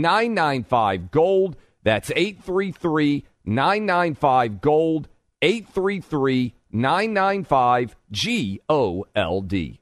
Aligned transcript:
995 0.00 1.10
Gold. 1.10 1.56
That's 1.82 2.10
833 2.10 3.24
995 3.44 4.60
Gold. 4.60 5.08
833 5.42 6.54
995 6.70 7.96
G 8.10 8.60
O 8.68 9.04
L 9.14 9.40
D. 9.42 9.80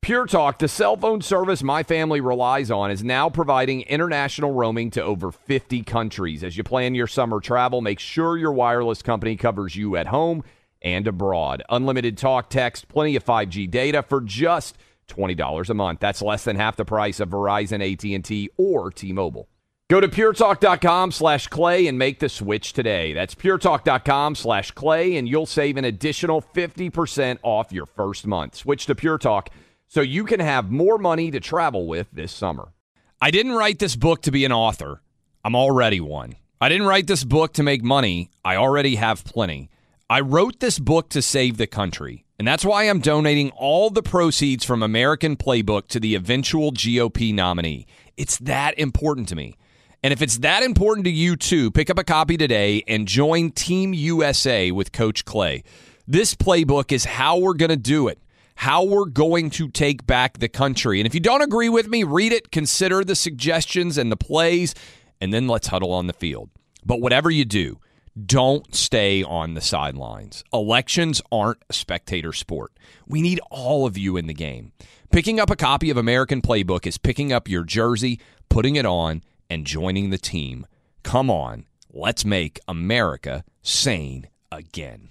Pure 0.00 0.26
Talk, 0.26 0.58
the 0.58 0.66
cell 0.66 0.96
phone 0.96 1.22
service 1.22 1.62
my 1.62 1.84
family 1.84 2.20
relies 2.20 2.72
on, 2.72 2.90
is 2.90 3.04
now 3.04 3.30
providing 3.30 3.82
international 3.82 4.52
roaming 4.52 4.90
to 4.90 5.00
over 5.00 5.30
50 5.30 5.84
countries. 5.84 6.42
As 6.42 6.56
you 6.56 6.64
plan 6.64 6.96
your 6.96 7.06
summer 7.06 7.38
travel, 7.38 7.80
make 7.80 8.00
sure 8.00 8.36
your 8.36 8.52
wireless 8.52 9.00
company 9.00 9.36
covers 9.36 9.76
you 9.76 9.94
at 9.94 10.08
home 10.08 10.42
and 10.80 11.06
abroad. 11.06 11.62
Unlimited 11.68 12.18
talk, 12.18 12.50
text, 12.50 12.88
plenty 12.88 13.14
of 13.14 13.24
5G 13.24 13.70
data 13.70 14.02
for 14.02 14.20
just 14.20 14.76
$20 15.06 15.70
a 15.70 15.74
month. 15.74 16.00
That's 16.00 16.20
less 16.20 16.42
than 16.42 16.56
half 16.56 16.74
the 16.74 16.84
price 16.84 17.20
of 17.20 17.28
Verizon, 17.28 17.80
AT&T, 17.80 18.50
or 18.56 18.90
T-Mobile. 18.90 19.48
Go 19.92 20.00
to 20.00 20.08
puretalk.com 20.08 21.12
slash 21.12 21.48
clay 21.48 21.86
and 21.86 21.98
make 21.98 22.18
the 22.18 22.30
switch 22.30 22.72
today. 22.72 23.12
That's 23.12 23.34
puretalk.com 23.34 24.36
slash 24.36 24.70
clay, 24.70 25.16
and 25.16 25.28
you'll 25.28 25.44
save 25.44 25.76
an 25.76 25.84
additional 25.84 26.40
50% 26.40 27.38
off 27.42 27.72
your 27.72 27.84
first 27.84 28.26
month. 28.26 28.54
Switch 28.54 28.86
to 28.86 28.94
Pure 28.94 29.18
Talk 29.18 29.50
so 29.88 30.00
you 30.00 30.24
can 30.24 30.40
have 30.40 30.70
more 30.70 30.96
money 30.96 31.30
to 31.30 31.40
travel 31.40 31.86
with 31.86 32.06
this 32.10 32.32
summer. 32.32 32.72
I 33.20 33.30
didn't 33.30 33.52
write 33.52 33.80
this 33.80 33.94
book 33.94 34.22
to 34.22 34.30
be 34.30 34.46
an 34.46 34.50
author. 34.50 35.02
I'm 35.44 35.54
already 35.54 36.00
one. 36.00 36.36
I 36.58 36.70
didn't 36.70 36.86
write 36.86 37.06
this 37.06 37.24
book 37.24 37.52
to 37.52 37.62
make 37.62 37.84
money. 37.84 38.30
I 38.42 38.56
already 38.56 38.94
have 38.94 39.26
plenty. 39.26 39.68
I 40.08 40.20
wrote 40.20 40.60
this 40.60 40.78
book 40.78 41.10
to 41.10 41.20
save 41.20 41.58
the 41.58 41.66
country. 41.66 42.24
And 42.38 42.48
that's 42.48 42.64
why 42.64 42.84
I'm 42.84 43.00
donating 43.00 43.50
all 43.50 43.90
the 43.90 44.02
proceeds 44.02 44.64
from 44.64 44.82
American 44.82 45.36
Playbook 45.36 45.88
to 45.88 46.00
the 46.00 46.14
eventual 46.14 46.72
GOP 46.72 47.34
nominee. 47.34 47.86
It's 48.16 48.38
that 48.38 48.78
important 48.78 49.28
to 49.28 49.36
me. 49.36 49.58
And 50.02 50.12
if 50.12 50.20
it's 50.20 50.38
that 50.38 50.62
important 50.62 51.04
to 51.04 51.10
you 51.10 51.36
too, 51.36 51.70
pick 51.70 51.88
up 51.88 51.98
a 51.98 52.04
copy 52.04 52.36
today 52.36 52.82
and 52.88 53.06
join 53.06 53.52
Team 53.52 53.94
USA 53.94 54.70
with 54.72 54.92
Coach 54.92 55.24
Clay. 55.24 55.62
This 56.08 56.34
playbook 56.34 56.90
is 56.90 57.04
how 57.04 57.38
we're 57.38 57.54
going 57.54 57.70
to 57.70 57.76
do 57.76 58.08
it 58.08 58.18
how 58.62 58.84
we're 58.84 59.06
going 59.06 59.50
to 59.50 59.68
take 59.68 60.06
back 60.06 60.38
the 60.38 60.48
country. 60.48 61.00
And 61.00 61.06
if 61.06 61.14
you 61.14 61.20
don't 61.20 61.42
agree 61.42 61.68
with 61.68 61.88
me, 61.88 62.04
read 62.04 62.32
it, 62.32 62.52
consider 62.52 63.02
the 63.02 63.16
suggestions 63.16 63.98
and 63.98 64.12
the 64.12 64.16
plays, 64.16 64.74
and 65.20 65.32
then 65.32 65.48
let's 65.48 65.66
huddle 65.66 65.92
on 65.92 66.06
the 66.06 66.12
field. 66.12 66.50
But 66.84 67.00
whatever 67.00 67.30
you 67.30 67.44
do, 67.44 67.80
don't 68.24 68.74
stay 68.74 69.22
on 69.22 69.54
the 69.54 69.60
sidelines. 69.60 70.44
Elections 70.52 71.22
aren't 71.32 71.62
a 71.70 71.72
spectator 71.72 72.32
sport. 72.32 72.72
We 73.06 73.22
need 73.22 73.40
all 73.50 73.86
of 73.86 73.96
you 73.96 74.16
in 74.16 74.26
the 74.26 74.34
game. 74.34 74.72
Picking 75.10 75.40
up 75.40 75.50
a 75.50 75.56
copy 75.56 75.90
of 75.90 75.96
American 75.96 76.42
Playbook 76.42 76.86
is 76.86 76.98
picking 76.98 77.32
up 77.32 77.48
your 77.48 77.64
jersey, 77.64 78.20
putting 78.48 78.76
it 78.76 78.86
on, 78.86 79.22
and 79.52 79.66
joining 79.66 80.08
the 80.08 80.18
team. 80.18 80.66
Come 81.02 81.30
on, 81.30 81.66
let's 81.92 82.24
make 82.24 82.58
America 82.66 83.44
sane 83.60 84.28
again. 84.50 85.10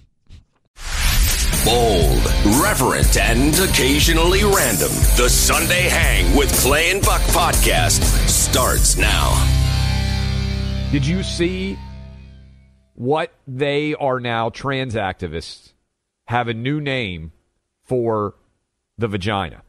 Bold, 1.64 2.24
reverent, 2.60 3.16
and 3.16 3.56
occasionally 3.60 4.42
random. 4.42 4.90
The 5.16 5.28
Sunday 5.28 5.82
Hang 5.82 6.36
with 6.36 6.52
Clay 6.60 6.90
and 6.90 7.00
Buck 7.02 7.20
podcast 7.22 8.02
starts 8.28 8.96
now. 8.96 9.30
Did 10.90 11.06
you 11.06 11.22
see 11.22 11.78
what 12.94 13.32
they 13.46 13.94
are 13.94 14.18
now? 14.18 14.50
Trans 14.50 14.94
activists 14.94 15.72
have 16.26 16.48
a 16.48 16.54
new 16.54 16.80
name 16.80 17.30
for 17.84 18.34
the 18.98 19.06
vagina. 19.06 19.62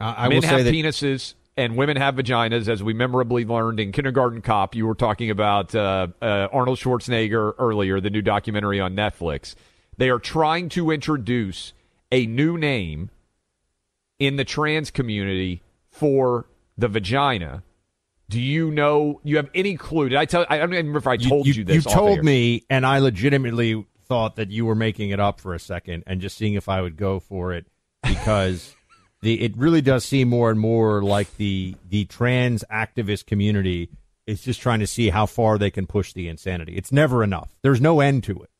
Uh, 0.00 0.14
I 0.16 0.28
Men 0.28 0.36
will 0.36 0.48
have 0.48 0.60
say 0.60 0.62
that 0.62 0.74
penises 0.74 1.34
and 1.56 1.76
women 1.76 1.96
have 1.96 2.16
vaginas, 2.16 2.68
as 2.68 2.82
we 2.82 2.92
memorably 2.92 3.44
learned 3.44 3.80
in 3.80 3.92
Kindergarten 3.92 4.42
Cop. 4.42 4.74
You 4.74 4.86
were 4.86 4.94
talking 4.94 5.30
about 5.30 5.74
uh, 5.74 6.08
uh, 6.20 6.48
Arnold 6.52 6.78
Schwarzenegger 6.78 7.54
earlier, 7.58 8.00
the 8.00 8.10
new 8.10 8.22
documentary 8.22 8.80
on 8.80 8.94
Netflix. 8.96 9.54
They 9.96 10.10
are 10.10 10.18
trying 10.18 10.68
to 10.70 10.90
introduce 10.90 11.72
a 12.10 12.26
new 12.26 12.58
name 12.58 13.10
in 14.18 14.36
the 14.36 14.44
trans 14.44 14.90
community 14.90 15.62
for 15.90 16.46
the 16.76 16.88
vagina. 16.88 17.62
Do 18.28 18.40
you 18.40 18.70
know? 18.70 19.20
You 19.22 19.36
have 19.36 19.50
any 19.54 19.76
clue? 19.76 20.08
Did 20.08 20.18
I 20.18 20.24
tell? 20.24 20.46
I 20.48 20.58
don't 20.58 20.72
even 20.72 20.86
remember 20.86 20.98
if 20.98 21.06
I 21.06 21.16
told 21.16 21.46
you, 21.46 21.62
this. 21.62 21.76
You 21.76 21.82
told 21.82 22.24
me, 22.24 22.64
and 22.70 22.84
I 22.86 22.98
legitimately 22.98 23.86
thought 24.06 24.36
that 24.36 24.50
you 24.50 24.66
were 24.66 24.74
making 24.74 25.10
it 25.10 25.20
up 25.20 25.40
for 25.40 25.54
a 25.54 25.58
second 25.58 26.04
and 26.06 26.20
just 26.20 26.36
seeing 26.36 26.54
if 26.54 26.68
I 26.68 26.80
would 26.80 26.96
go 26.96 27.20
for 27.20 27.52
it 27.52 27.66
because 28.02 28.74
the 29.24 29.42
it 29.42 29.56
really 29.56 29.80
does 29.82 30.04
seem 30.04 30.28
more 30.28 30.50
and 30.50 30.60
more 30.60 31.02
like 31.02 31.36
the 31.36 31.74
the 31.88 32.04
trans 32.04 32.62
activist 32.70 33.26
community 33.26 33.88
is 34.26 34.40
just 34.42 34.60
trying 34.60 34.80
to 34.80 34.86
see 34.86 35.08
how 35.10 35.26
far 35.26 35.58
they 35.58 35.70
can 35.70 35.86
push 35.86 36.12
the 36.12 36.28
insanity. 36.28 36.76
It's 36.76 36.92
never 36.92 37.24
enough. 37.24 37.50
There's 37.62 37.80
no 37.80 38.00
end 38.00 38.24
to 38.24 38.42
it. 38.42 38.50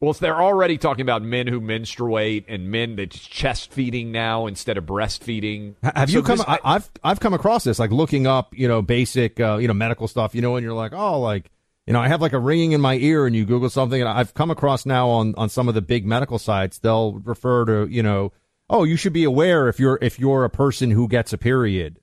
Well, 0.00 0.10
if 0.10 0.18
they're 0.18 0.40
already 0.42 0.76
talking 0.76 1.02
about 1.02 1.22
men 1.22 1.46
who 1.46 1.60
menstruate 1.60 2.44
and 2.48 2.70
men 2.70 2.96
that's 2.96 3.18
chest 3.18 3.72
feeding 3.72 4.12
now 4.12 4.46
instead 4.46 4.76
of 4.76 4.84
breastfeeding. 4.84 5.74
Have 5.82 6.10
So 6.10 6.16
you 6.18 6.22
come? 6.22 6.38
this- 6.38 6.46
I, 6.48 6.58
I've 6.64 6.90
I've 7.02 7.20
come 7.20 7.32
across 7.34 7.64
this, 7.64 7.78
like 7.78 7.90
looking 7.90 8.26
up, 8.26 8.54
you 8.56 8.68
know, 8.68 8.82
basic, 8.82 9.40
uh, 9.40 9.56
you 9.56 9.68
know, 9.68 9.74
medical 9.74 10.06
stuff. 10.08 10.34
You 10.34 10.42
know, 10.42 10.56
and 10.56 10.64
you're 10.64 10.74
like, 10.74 10.92
oh, 10.92 11.20
like, 11.20 11.50
you 11.86 11.92
know, 11.92 12.00
I 12.00 12.08
have 12.08 12.20
like 12.20 12.32
a 12.34 12.38
ringing 12.38 12.72
in 12.72 12.80
my 12.82 12.96
ear, 12.96 13.26
and 13.26 13.34
you 13.36 13.44
Google 13.46 13.70
something, 13.70 14.00
and 14.00 14.08
I've 14.08 14.34
come 14.34 14.50
across 14.50 14.84
now 14.84 15.08
on 15.08 15.34
on 15.36 15.48
some 15.48 15.68
of 15.68 15.74
the 15.74 15.82
big 15.82 16.04
medical 16.04 16.38
sites, 16.38 16.78
they'll 16.78 17.14
refer 17.20 17.64
to, 17.66 17.86
you 17.90 18.02
know, 18.02 18.32
oh, 18.70 18.84
you 18.84 18.96
should 18.96 19.12
be 19.12 19.24
aware 19.24 19.68
if 19.68 19.78
you're 19.78 19.98
if 20.02 20.18
you're 20.18 20.44
a 20.44 20.50
person 20.50 20.90
who 20.90 21.08
gets 21.08 21.32
a 21.32 21.38
period 21.38 22.00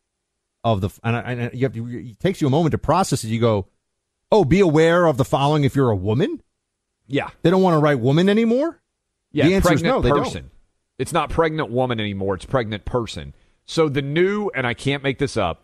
of 0.63 0.81
the, 0.81 0.89
and, 1.03 1.15
I- 1.15 1.21
and 1.21 1.53
you 1.53 1.65
have 1.65 1.73
to, 1.73 1.87
it 1.87 2.19
takes 2.19 2.39
you 2.41 2.47
a 2.47 2.51
moment 2.51 2.71
to 2.73 2.77
process 2.77 3.23
it. 3.23 3.29
You 3.29 3.39
go, 3.39 3.67
oh, 4.31 4.45
be 4.45 4.59
aware 4.59 5.05
of 5.07 5.17
the 5.17 5.25
following 5.25 5.63
if 5.63 5.75
you're 5.75 5.89
a 5.89 5.95
woman. 5.95 6.41
yeah, 7.07 7.29
They 7.41 7.49
don't 7.49 7.63
want 7.63 7.73
to 7.75 7.79
write 7.79 7.99
woman 7.99 8.29
anymore. 8.29 8.79
Yeah, 9.31 9.45
The 9.47 9.55
answer 9.55 9.73
is 9.73 9.81
pregnant 9.81 9.95
no, 9.95 10.01
they 10.01 10.09
don't. 10.09 10.23
person. 10.23 10.51
It's 10.99 11.13
not 11.13 11.29
pregnant 11.31 11.71
woman 11.71 11.99
anymore. 11.99 12.35
It's 12.35 12.45
pregnant 12.45 12.85
person. 12.85 13.33
So 13.65 13.89
the 13.89 14.01
new, 14.03 14.49
and 14.53 14.67
I 14.67 14.73
can't 14.75 15.01
make 15.01 15.17
this 15.17 15.35
up, 15.35 15.63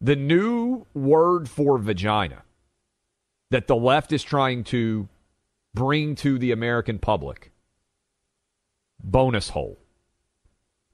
the 0.00 0.16
new 0.16 0.86
word 0.94 1.48
for 1.48 1.76
vagina 1.78 2.42
that 3.50 3.66
the 3.66 3.76
left 3.76 4.12
is 4.12 4.22
trying 4.22 4.64
to 4.64 5.08
bring 5.74 6.14
to 6.16 6.38
the 6.38 6.52
American 6.52 6.98
public, 6.98 7.52
bonus 9.02 9.50
hole. 9.50 9.78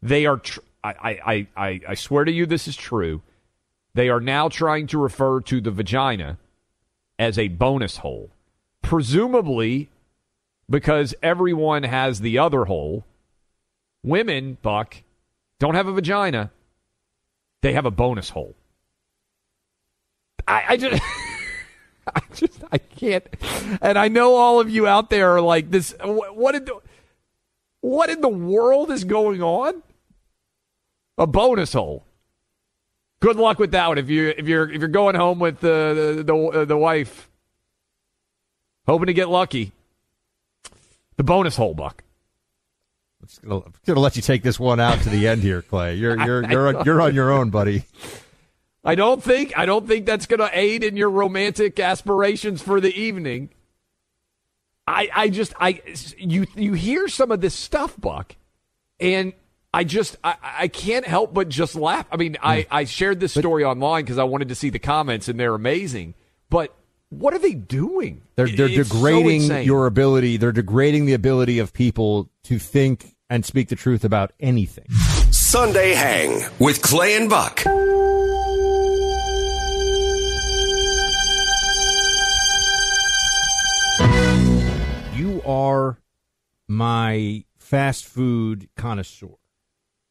They 0.02 0.26
are. 0.26 0.38
Tr- 0.38 0.60
I, 0.84 0.90
I, 1.26 1.46
I, 1.56 1.80
I, 1.88 1.94
swear 1.94 2.24
to 2.24 2.30
you, 2.32 2.46
this 2.46 2.68
is 2.68 2.76
true. 2.76 3.22
They 3.94 4.08
are 4.08 4.20
now 4.20 4.48
trying 4.48 4.86
to 4.88 4.98
refer 4.98 5.40
to 5.40 5.60
the 5.60 5.72
vagina 5.72 6.38
as 7.18 7.36
a 7.36 7.48
bonus 7.48 7.98
hole, 7.98 8.30
presumably 8.80 9.88
because 10.70 11.14
everyone 11.22 11.82
has 11.82 12.20
the 12.20 12.38
other 12.38 12.66
hole. 12.66 13.04
Women, 14.04 14.56
Buck, 14.62 15.02
don't 15.58 15.74
have 15.74 15.88
a 15.88 15.92
vagina. 15.92 16.52
They 17.60 17.72
have 17.72 17.86
a 17.86 17.90
bonus 17.90 18.30
hole. 18.30 18.54
I, 20.46 20.64
I 20.68 20.76
just, 20.76 21.02
I 22.14 22.20
just, 22.34 22.62
I 22.70 22.78
can't. 22.78 23.24
And 23.82 23.98
I 23.98 24.06
know 24.08 24.36
all 24.36 24.60
of 24.60 24.70
you 24.70 24.86
out 24.86 25.10
there 25.10 25.32
are 25.32 25.40
like 25.40 25.70
this. 25.72 25.92
wh- 26.00 26.36
What 26.36 26.54
in 26.54 26.64
the, 26.66 26.78
what 27.80 28.10
in 28.10 28.20
the 28.20 28.28
world 28.28 28.90
is 28.92 29.02
going 29.04 29.42
on? 29.42 29.82
A 31.19 31.26
bonus 31.26 31.73
hole. 31.73 32.05
Good 33.20 33.37
luck 33.37 33.59
with 33.59 33.73
that 33.73 33.88
one. 33.88 33.99
If 33.99 34.09
you 34.09 34.32
if 34.37 34.47
you're 34.47 34.70
if 34.70 34.81
you're 34.81 34.88
going 34.88 35.17
home 35.17 35.41
with 35.41 35.61
the 35.61 36.15
the 36.17 36.23
the, 36.23 36.37
uh, 36.37 36.65
the 36.65 36.76
wife, 36.76 37.29
hoping 38.87 39.06
to 39.06 39.15
get 39.15 39.29
lucky. 39.29 39.73
The 41.17 41.25
bonus 41.25 41.56
hole, 41.56 41.75
Buck. 41.75 42.05
I'm 43.43 43.49
gonna, 43.49 43.65
gonna 43.85 44.00
let 44.00 44.15
you 44.15 44.23
take 44.23 44.44
this 44.44 44.61
one 44.61 44.79
out 44.79 45.00
to 45.03 45.11
the 45.11 45.26
end 45.26 45.43
here, 45.43 45.62
Clay. 45.62 45.97
You're 45.97 46.17
you're 46.25 46.49
you're 46.49 46.76
on, 46.76 46.85
you're 46.85 47.00
on 47.03 47.15
your 47.15 47.32
own, 47.32 47.50
buddy. 47.50 47.85
I 48.85 48.94
don't 48.94 49.23
think 49.23 49.53
I 49.59 49.67
don't 49.67 49.87
think 49.87 50.06
that's 50.06 50.26
going 50.26 50.41
to 50.41 50.50
aid 50.53 50.85
in 50.85 50.97
your 50.97 51.11
romantic 51.11 51.79
aspirations 51.81 52.62
for 52.62 52.81
the 52.81 52.94
evening. 52.94 53.50
I 54.87 55.11
I 55.15 55.29
just 55.29 55.53
I 55.59 55.82
you 56.17 56.47
you 56.55 56.75
hear 56.75 57.09
some 57.09 57.32
of 57.32 57.41
this 57.41 57.55
stuff, 57.55 58.00
Buck, 58.00 58.37
and 59.00 59.32
I 59.73 59.85
just 59.85 60.17
I, 60.25 60.37
I 60.43 60.69
can't 60.69 61.06
help 61.06 61.35
but 61.35 61.49
just 61.49 61.75
laugh. 61.75 62.06
I 62.11 62.17
mean, 62.17 62.37
I 62.43 62.67
I 62.70 62.85
shared 62.85 63.20
this 63.20 63.32
story 63.35 63.65
online 63.65 64.05
because 64.05 64.19
I 64.19 64.25
wanted 64.25 64.49
to 64.49 64.55
see 64.55 64.70
the 64.70 64.79
comments, 64.79 65.29
and 65.29 65.38
they're 65.38 65.55
amazing. 65.55 66.15
But 66.50 66.75
what 67.11 67.35
are 67.35 67.38
they 67.38 67.53
doing? 67.55 68.23
They're 68.37 68.49
they're 68.49 68.67
It's 68.69 68.88
degrading 68.88 69.43
insane. 69.43 69.67
your 69.67 69.87
ability. 69.87 70.38
They're 70.38 70.53
degrading 70.53 71.05
the 71.06 71.12
ability 71.15 71.59
of 71.59 71.73
people 71.73 72.31
to 72.44 72.59
think 72.59 73.15
and 73.29 73.44
speak 73.44 73.69
the 73.69 73.76
truth 73.76 74.05
about 74.05 74.32
anything. 74.41 74.87
Sunday 75.31 75.93
Hang 75.94 76.43
with 76.59 76.81
Clay 76.81 77.17
and 77.17 77.29
Buck. 77.29 77.62
You 85.15 85.43
are 85.44 85.99
my 86.69 87.44
fast 87.59 88.05
food 88.06 88.69
connoisseur. 88.76 89.35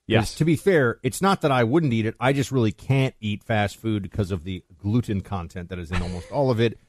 Yes. 0.08 0.36
To 0.36 0.46
be 0.46 0.56
fair, 0.56 1.00
it's 1.04 1.22
not 1.22 1.42
that 1.42 1.52
I 1.52 1.64
wouldn't 1.64 1.94
eat 1.94 2.06
it. 2.06 2.16
I 2.20 2.34
just 2.34 2.52
really 2.52 2.72
can't 2.72 3.14
eat 3.20 3.44
fast 3.44 3.78
food 3.78 4.04
because 4.04 4.32
of 4.32 4.44
the 4.44 4.64
gluten 4.78 5.22
content 5.22 5.70
that 5.70 5.80
is 5.80 5.92
in 5.92 6.02
almost 6.02 6.32
all 6.32 6.50
of 6.52 6.60
it. 6.60 6.80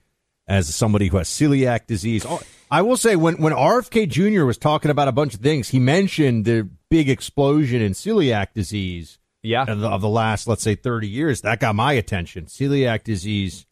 As 0.47 0.75
somebody 0.75 1.09
who 1.09 1.19
has 1.19 1.29
celiac 1.29 1.87
disease, 1.87 2.25
Oh, 2.26 2.41
I 2.70 2.81
will 2.81 2.97
say 2.97 3.17
when 3.17 3.35
when 3.43 3.53
RFK 3.53 4.09
Jr. 4.09 4.47
was 4.47 4.56
talking 4.56 4.91
about 4.91 5.06
a 5.06 5.12
bunch 5.12 5.35
of 5.35 5.41
things, 5.41 5.69
he 5.69 5.79
mentioned 5.79 6.47
the 6.47 6.67
big 6.88 7.11
explosion 7.11 7.82
in 7.82 7.93
celiac 7.93 8.55
disease 8.55 9.19
Yeah. 9.43 9.65
of 9.69 9.81
the, 9.81 9.88
of 9.88 10.00
the 10.00 10.09
last, 10.09 10.49
let's 10.49 10.62
say, 10.62 10.75
thirty 10.75 11.06
years. 11.06 11.43
That 11.43 11.61
got 11.61 11.75
my 11.75 11.93
attention. 11.93 12.47
Celiac 12.47 13.05
disease 13.05 13.67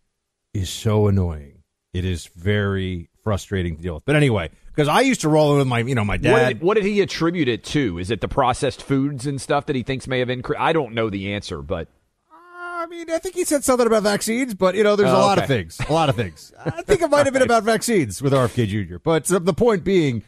is 0.52 0.68
so 0.68 1.06
annoying. 1.08 1.62
It 1.94 2.04
is 2.04 2.26
very 2.36 3.08
frustrating 3.24 3.76
to 3.76 3.82
deal 3.82 3.94
with. 3.94 4.04
But 4.04 4.16
anyway, 4.16 4.50
because 4.76 4.88
I 4.88 5.00
used 5.00 5.22
to 5.22 5.30
roll 5.30 5.52
in 5.52 5.58
with 5.58 5.66
my, 5.66 5.78
you 5.78 5.94
know, 5.94 6.04
my 6.04 6.14
What 6.16 6.22
dad. 6.22 6.48
did, 6.48 6.60
what 6.60 6.74
did 6.74 6.84
he 6.84 7.00
attribute 7.00 7.48
it 7.48 7.64
to? 7.64 7.98
Is 7.98 8.10
it 8.10 8.20
the 8.20 8.28
processed 8.28 8.82
foods 8.82 9.26
and 9.26 9.40
stuff 9.40 9.64
that 9.66 9.74
he 9.74 9.82
thinks 9.82 10.06
may 10.06 10.18
have 10.18 10.28
increased? 10.28 10.60
I 10.60 10.74
don't 10.74 10.92
know 10.92 11.08
the 11.08 11.32
answer, 11.32 11.62
but 11.62 11.88
I 12.30 12.84
mean, 12.90 13.10
I 13.10 13.18
think 13.18 13.34
he 13.34 13.44
said 13.44 13.64
something 13.64 13.86
about 13.86 14.02
vaccines, 14.02 14.52
but 14.54 14.74
you 14.74 14.84
know, 14.84 14.94
there's 14.94 15.10
a 15.10 15.16
Oh, 15.16 15.20
lot 15.20 15.38
of 15.38 15.46
things. 15.46 15.80
A 15.88 15.92
lot 15.92 16.10
of 16.10 16.14
things. 16.14 16.52
I 16.64 16.82
think 16.82 17.00
it 17.00 17.08
might 17.08 17.24
have 17.24 17.32
been 17.32 17.42
about 17.42 17.62
vaccines 17.62 18.20
with 18.20 18.34
RFK 18.34 18.68
Jr. 18.88 18.98
But 19.02 19.24
the 19.24 19.54
point 19.54 19.82
being, 19.82 20.22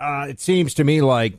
uh, 0.00 0.26
it 0.28 0.40
seems 0.40 0.74
to 0.74 0.84
me 0.84 1.00
like 1.00 1.38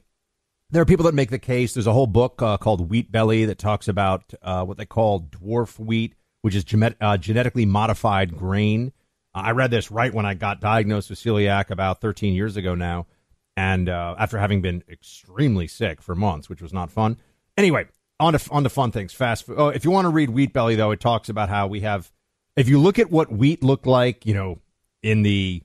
there 0.72 0.82
are 0.82 0.86
people 0.86 1.06
that 1.06 1.14
make 1.14 1.30
the 1.32 1.40
case. 1.40 1.74
There's 1.74 1.88
a 1.88 1.94
whole 1.94 2.08
book 2.08 2.42
uh, 2.42 2.58
called 2.58 2.90
Wheat 2.90 3.12
Belly 3.12 3.44
that 3.46 3.58
talks 3.58 3.88
about 3.90 4.34
uh, 4.42 4.64
what 4.64 4.78
they 4.78 4.86
call 4.86 5.20
dwarf 5.20 5.78
wheat, 5.78 6.16
which 6.42 6.56
is 6.56 6.64
uh, 7.02 7.18
genetically 7.18 7.66
modified 7.66 8.38
grain. 8.38 8.94
I 9.34 9.52
read 9.52 9.72
this 9.72 9.92
right 9.92 10.14
when 10.14 10.26
I 10.26 10.34
got 10.34 10.60
diagnosed 10.60 11.10
with 11.10 11.20
celiac 11.20 11.70
about 11.70 12.02
13 12.02 12.34
years 12.34 12.58
ago 12.58 12.76
now, 12.76 13.08
and 13.56 13.88
uh, 13.88 14.16
after 14.18 14.38
having 14.38 14.62
been 14.62 14.84
extremely 14.90 15.68
sick 15.68 16.02
for 16.02 16.16
months, 16.16 16.50
which 16.50 16.62
was 16.62 16.74
not 16.74 16.92
fun. 16.92 17.18
Anyway, 17.58 17.88
on 18.20 18.34
to 18.34 18.52
on 18.52 18.64
to 18.64 18.70
fun 18.70 18.92
things. 18.92 19.14
Fast 19.14 19.46
food. 19.46 19.56
Oh, 19.58 19.68
if 19.70 19.86
you 19.86 19.92
want 19.92 20.06
to 20.06 20.10
read 20.10 20.30
Wheat 20.30 20.54
Belly, 20.54 20.76
though, 20.76 20.92
it 20.92 21.00
talks 21.00 21.30
about 21.30 21.50
how 21.50 21.68
we 21.68 21.82
have. 21.82 22.12
If 22.56 22.68
you 22.68 22.80
look 22.80 23.00
at 23.00 23.12
what 23.12 23.32
wheat 23.32 23.64
looked 23.64 23.86
like, 23.86 24.26
you 24.26 24.34
know, 24.34 24.60
in 25.02 25.22
the 25.22 25.64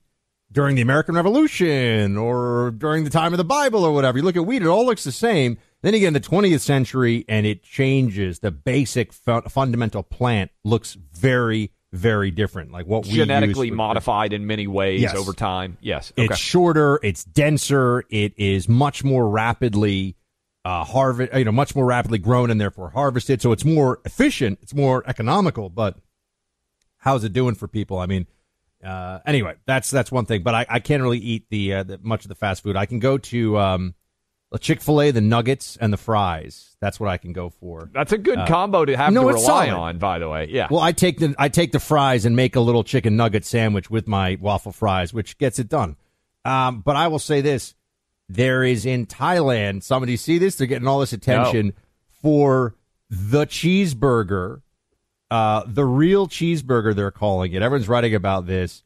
during 0.51 0.75
the 0.75 0.81
American 0.81 1.15
Revolution 1.15 2.17
or 2.17 2.71
during 2.71 3.03
the 3.03 3.09
time 3.09 3.33
of 3.33 3.37
the 3.37 3.43
Bible 3.43 3.83
or 3.83 3.91
whatever, 3.91 4.17
you 4.17 4.23
look 4.23 4.37
at 4.37 4.45
wheat, 4.45 4.61
it 4.61 4.67
all 4.67 4.85
looks 4.85 5.03
the 5.03 5.11
same. 5.11 5.57
Then 5.81 5.93
again, 5.93 6.07
in 6.07 6.13
the 6.13 6.19
20th 6.19 6.61
century 6.61 7.25
and 7.27 7.45
it 7.45 7.61
changes. 7.61 8.39
The 8.39 8.51
basic 8.51 9.11
fu- 9.11 9.41
fundamental 9.41 10.01
plant 10.01 10.51
looks 10.63 10.93
very, 10.93 11.71
very 11.95 12.31
different. 12.31 12.71
Like 12.71 12.85
what 12.85 13.05
we 13.05 13.13
genetically 13.13 13.71
modified 13.71 14.33
in 14.33 14.45
many 14.45 14.67
ways 14.67 15.01
Yes. 15.01 15.15
over 15.15 15.33
time. 15.33 15.77
Yes. 15.81 16.11
Okay. 16.17 16.25
it's 16.25 16.37
shorter, 16.37 16.99
it's 17.03 17.23
denser, 17.23 18.03
it 18.09 18.33
is 18.37 18.67
much 18.69 19.03
more 19.03 19.27
rapidly 19.29 20.15
uh, 20.63 20.83
harvest, 20.83 21.33
you 21.33 21.45
know, 21.45 21.51
much 21.51 21.75
more 21.75 21.85
rapidly 21.85 22.17
grown 22.17 22.49
and 22.49 22.59
therefore 22.59 22.89
harvested. 22.89 23.41
So 23.41 23.51
it's 23.51 23.65
more 23.65 23.99
efficient, 24.05 24.59
it's 24.61 24.73
more 24.73 25.03
economical. 25.07 25.69
But 25.69 25.97
how's 26.97 27.23
it 27.23 27.33
doing 27.33 27.55
for 27.55 27.67
people? 27.67 27.99
I 27.99 28.05
mean, 28.07 28.25
uh, 28.83 29.19
anyway, 29.25 29.55
that's 29.65 29.89
that's 29.91 30.11
one 30.11 30.25
thing. 30.25 30.43
But 30.43 30.55
I, 30.55 30.65
I 30.69 30.79
can't 30.79 31.01
really 31.01 31.19
eat 31.19 31.45
the, 31.49 31.73
uh, 31.75 31.83
the 31.83 31.99
much 32.01 32.25
of 32.25 32.29
the 32.29 32.35
fast 32.35 32.63
food. 32.63 32.75
I 32.75 32.85
can 32.85 32.99
go 32.99 33.17
to 33.17 33.57
um, 33.59 33.95
Chick 34.59 34.81
Fil 34.81 35.01
A, 35.01 35.11
the 35.11 35.21
nuggets 35.21 35.77
and 35.77 35.91
the 35.91 35.97
fries. 35.97 36.75
That's 36.79 36.99
what 36.99 37.09
I 37.09 37.17
can 37.17 37.33
go 37.33 37.49
for. 37.49 37.89
That's 37.93 38.11
a 38.11 38.17
good 38.17 38.39
combo 38.47 38.85
to 38.85 38.95
have 38.95 39.11
no, 39.11 39.21
to 39.21 39.27
rely 39.27 39.67
solid. 39.67 39.69
on, 39.69 39.97
by 39.97 40.19
the 40.19 40.29
way. 40.29 40.47
Yeah. 40.49 40.67
Well, 40.69 40.81
I 40.81 40.91
take 40.91 41.19
the 41.19 41.33
I 41.37 41.49
take 41.49 41.71
the 41.71 41.79
fries 41.79 42.25
and 42.25 42.35
make 42.35 42.55
a 42.55 42.59
little 42.59 42.83
chicken 42.83 43.15
nugget 43.15 43.45
sandwich 43.45 43.89
with 43.89 44.07
my 44.07 44.37
waffle 44.39 44.71
fries, 44.71 45.13
which 45.13 45.37
gets 45.37 45.59
it 45.59 45.67
done. 45.67 45.95
Um, 46.43 46.81
but 46.81 46.95
I 46.95 47.07
will 47.07 47.19
say 47.19 47.41
this: 47.41 47.73
there 48.29 48.63
is 48.63 48.85
in 48.85 49.05
Thailand. 49.07 49.83
Somebody 49.83 50.17
see 50.17 50.37
this? 50.37 50.55
They're 50.55 50.67
getting 50.67 50.87
all 50.87 50.99
this 50.99 51.13
attention 51.13 51.73
for 52.21 52.75
the 53.09 53.45
cheeseburger, 53.45 54.61
uh, 55.31 55.63
the 55.67 55.85
real 55.85 56.27
cheeseburger. 56.27 56.95
They're 56.95 57.11
calling 57.11 57.53
it. 57.53 57.61
Everyone's 57.61 57.89
writing 57.89 58.15
about 58.15 58.45
this. 58.45 58.83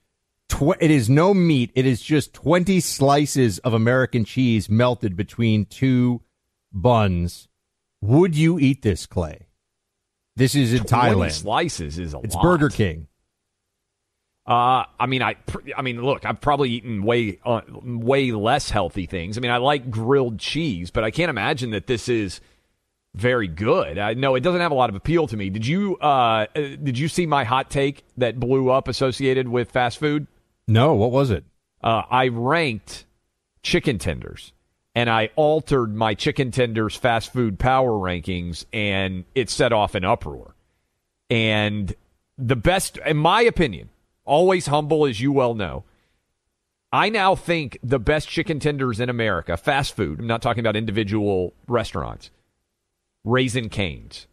Tw- 0.49 0.75
it 0.81 0.91
is 0.91 1.09
no 1.09 1.33
meat. 1.33 1.71
It 1.75 1.85
is 1.85 2.01
just 2.01 2.33
twenty 2.33 2.79
slices 2.79 3.59
of 3.59 3.73
American 3.73 4.25
cheese 4.25 4.69
melted 4.69 5.15
between 5.15 5.65
two 5.65 6.21
buns. 6.73 7.47
Would 8.01 8.35
you 8.35 8.59
eat 8.59 8.81
this, 8.81 9.05
Clay? 9.05 9.47
This 10.35 10.55
is 10.55 10.73
in 10.73 10.83
20 10.85 10.89
Thailand. 11.15 11.31
slices 11.31 11.99
is 11.99 12.13
a 12.13 12.19
It's 12.23 12.33
lot. 12.33 12.41
Burger 12.43 12.69
King. 12.69 13.07
Uh, 14.47 14.85
I 14.99 15.05
mean, 15.05 15.21
I, 15.21 15.35
I 15.77 15.81
mean, 15.83 16.01
look, 16.01 16.25
I've 16.25 16.41
probably 16.41 16.71
eaten 16.71 17.03
way, 17.03 17.39
uh, 17.45 17.61
way 17.83 18.31
less 18.31 18.69
healthy 18.71 19.05
things. 19.05 19.37
I 19.37 19.41
mean, 19.41 19.51
I 19.51 19.57
like 19.57 19.91
grilled 19.91 20.39
cheese, 20.39 20.89
but 20.91 21.03
I 21.03 21.11
can't 21.11 21.29
imagine 21.29 21.71
that 21.71 21.85
this 21.87 22.09
is 22.09 22.41
very 23.13 23.47
good. 23.47 23.99
I 23.99 24.13
know 24.15 24.33
it 24.35 24.39
doesn't 24.39 24.61
have 24.61 24.71
a 24.71 24.75
lot 24.75 24.89
of 24.89 24.95
appeal 24.95 25.27
to 25.27 25.37
me. 25.37 25.49
Did 25.49 25.67
you, 25.67 25.97
uh, 25.97 26.05
uh, 26.05 26.45
did 26.55 26.97
you 26.97 27.09
see 27.09 27.25
my 27.27 27.43
hot 27.43 27.69
take 27.69 28.03
that 28.17 28.39
blew 28.39 28.69
up 28.69 28.87
associated 28.87 29.47
with 29.49 29.69
fast 29.71 29.99
food? 29.99 30.25
No, 30.69 30.93
what 30.93 31.11
was 31.11 31.31
it? 31.31 31.43
uh, 31.81 32.03
I 32.09 32.27
ranked 32.27 33.05
chicken 33.63 33.99
tenders 33.99 34.53
and 34.95 35.09
I 35.09 35.29
altered 35.35 35.95
my 35.95 36.13
chicken 36.13 36.51
tenders 36.51 36.95
fast 36.95 37.31
food 37.31 37.59
power 37.59 37.91
rankings 37.91 38.65
and 38.73 39.25
it 39.35 39.49
set 39.49 39.71
off 39.71 39.95
an 39.95 40.03
uproar. 40.03 40.55
And 41.29 41.93
the 42.37 42.55
best, 42.55 42.97
in 43.05 43.17
my 43.17 43.41
opinion, 43.41 43.89
always 44.25 44.67
humble 44.67 45.05
as 45.05 45.21
you 45.21 45.31
well 45.31 45.53
know, 45.53 45.83
I 46.91 47.09
now 47.09 47.35
think 47.35 47.77
the 47.83 47.99
best 47.99 48.27
chicken 48.27 48.59
tenders 48.59 48.99
in 48.99 49.09
America, 49.09 49.57
fast 49.57 49.95
food, 49.95 50.19
I'm 50.19 50.27
not 50.27 50.41
talking 50.41 50.61
about 50.61 50.75
individual 50.75 51.53
restaurants, 51.67 52.31
Raising 53.23 53.69
Cane's. 53.69 54.25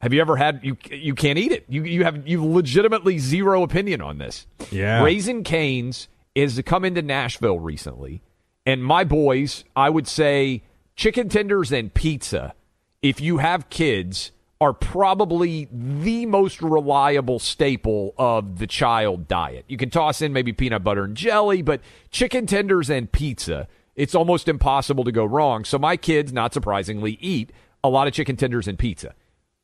Have 0.00 0.12
you 0.12 0.20
ever 0.20 0.36
had 0.36 0.60
you 0.62 0.76
you 0.90 1.14
can't 1.14 1.38
eat 1.38 1.52
it. 1.52 1.64
You 1.68 1.84
you 1.84 2.04
have 2.04 2.26
you 2.28 2.44
legitimately 2.44 3.18
zero 3.18 3.62
opinion 3.62 4.00
on 4.00 4.18
this. 4.18 4.46
Yeah. 4.70 5.02
Raising 5.02 5.42
Cane's 5.42 6.08
is 6.34 6.56
to 6.56 6.62
come 6.62 6.84
into 6.84 7.00
Nashville 7.00 7.58
recently, 7.58 8.22
and 8.66 8.84
my 8.84 9.04
boys, 9.04 9.64
I 9.74 9.88
would 9.88 10.06
say 10.06 10.62
chicken 10.96 11.28
tenders 11.28 11.72
and 11.72 11.92
pizza, 11.92 12.54
if 13.00 13.20
you 13.20 13.38
have 13.38 13.70
kids, 13.70 14.32
are 14.60 14.72
probably 14.72 15.68
the 15.70 16.26
most 16.26 16.62
reliable 16.62 17.38
staple 17.38 18.14
of 18.18 18.58
the 18.58 18.66
child 18.66 19.28
diet. 19.28 19.64
You 19.68 19.76
can 19.76 19.90
toss 19.90 20.22
in 20.22 20.32
maybe 20.32 20.52
peanut 20.52 20.82
butter 20.82 21.04
and 21.04 21.16
jelly, 21.16 21.62
but 21.62 21.80
chicken 22.10 22.46
tenders 22.46 22.88
and 22.88 23.10
pizza, 23.10 23.68
it's 23.94 24.14
almost 24.14 24.48
impossible 24.48 25.04
to 25.04 25.12
go 25.12 25.24
wrong. 25.24 25.64
So 25.64 25.78
my 25.78 25.96
kids, 25.96 26.32
not 26.32 26.54
surprisingly, 26.54 27.18
eat 27.20 27.50
a 27.84 27.88
lot 27.88 28.06
of 28.06 28.14
chicken 28.14 28.36
tenders 28.36 28.66
and 28.66 28.78
pizza. 28.78 29.14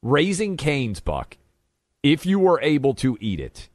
Raising 0.02 0.56
Cane's 0.56 1.00
Buck, 1.00 1.36
if 2.02 2.26
you 2.26 2.38
were 2.38 2.60
able 2.60 2.94
to 2.94 3.16
eat 3.20 3.40
it, 3.40 3.68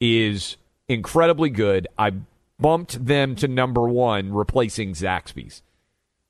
is 0.00 0.56
incredibly 0.88 1.50
good. 1.50 1.86
I 1.96 2.12
bumped 2.58 3.04
them 3.04 3.36
to 3.36 3.48
number 3.48 3.88
one, 3.88 4.32
replacing 4.32 4.94
Zaxby's. 4.94 5.62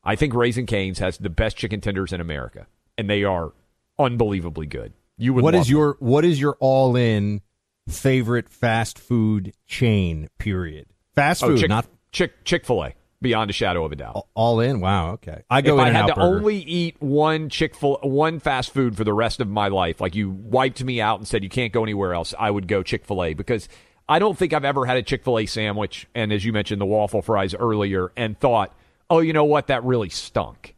I 0.04 0.16
think 0.16 0.34
Raising 0.34 0.66
Cane's 0.66 0.98
has 0.98 1.18
the 1.18 1.30
best 1.30 1.56
chicken 1.56 1.80
tenders 1.80 2.12
in 2.12 2.20
America, 2.20 2.66
and 2.96 3.08
they 3.08 3.24
are 3.24 3.52
unbelievably 3.98 4.66
good. 4.66 4.92
You 5.16 5.34
would 5.34 5.44
What 5.44 5.54
is 5.54 5.68
your 5.68 5.96
what 5.98 6.24
is 6.24 6.40
your 6.40 6.56
all 6.60 6.96
in 6.96 7.42
favorite 7.88 8.48
fast 8.48 8.98
food 8.98 9.52
chain? 9.66 10.28
Period. 10.38 10.86
Fast 11.14 11.44
oh, 11.44 11.48
food, 11.48 11.58
Chick, 11.58 11.68
not 11.68 11.86
Chick 12.12 12.44
Chick 12.44 12.64
Fil 12.64 12.84
A? 12.84 12.94
Beyond 13.22 13.50
a 13.50 13.52
shadow 13.52 13.84
of 13.84 13.92
a 13.92 13.96
doubt. 13.96 14.26
All 14.34 14.60
in? 14.60 14.80
Wow. 14.80 15.12
Okay. 15.12 15.42
I 15.50 15.60
go 15.60 15.78
if 15.78 15.80
I 15.80 15.90
had 15.90 16.06
to 16.06 16.14
burger. 16.14 16.36
only 16.36 16.56
eat 16.56 16.96
one 17.00 17.48
Chick 17.48 17.74
fil 17.74 17.98
one 18.02 18.40
fast 18.40 18.72
food 18.72 18.96
for 18.96 19.04
the 19.04 19.12
rest 19.12 19.40
of 19.40 19.48
my 19.48 19.68
life, 19.68 20.00
like 20.00 20.14
you 20.14 20.30
wiped 20.30 20.82
me 20.82 21.00
out 21.00 21.18
and 21.18 21.28
said 21.28 21.42
you 21.42 21.50
can't 21.50 21.72
go 21.72 21.82
anywhere 21.82 22.14
else, 22.14 22.34
I 22.38 22.50
would 22.50 22.66
go 22.66 22.82
Chick 22.82 23.04
fil 23.04 23.22
A 23.22 23.34
because 23.34 23.68
I 24.08 24.18
don't 24.18 24.36
think 24.36 24.52
I've 24.52 24.64
ever 24.64 24.86
had 24.86 24.96
a 24.96 25.02
Chick 25.02 25.24
fil 25.24 25.38
A 25.38 25.46
sandwich, 25.46 26.06
and 26.14 26.32
as 26.32 26.44
you 26.44 26.52
mentioned, 26.52 26.80
the 26.80 26.86
waffle 26.86 27.22
fries 27.22 27.54
earlier, 27.54 28.10
and 28.16 28.38
thought, 28.38 28.74
oh, 29.08 29.20
you 29.20 29.32
know 29.32 29.44
what, 29.44 29.68
that 29.68 29.84
really 29.84 30.08
stunk. 30.08 30.74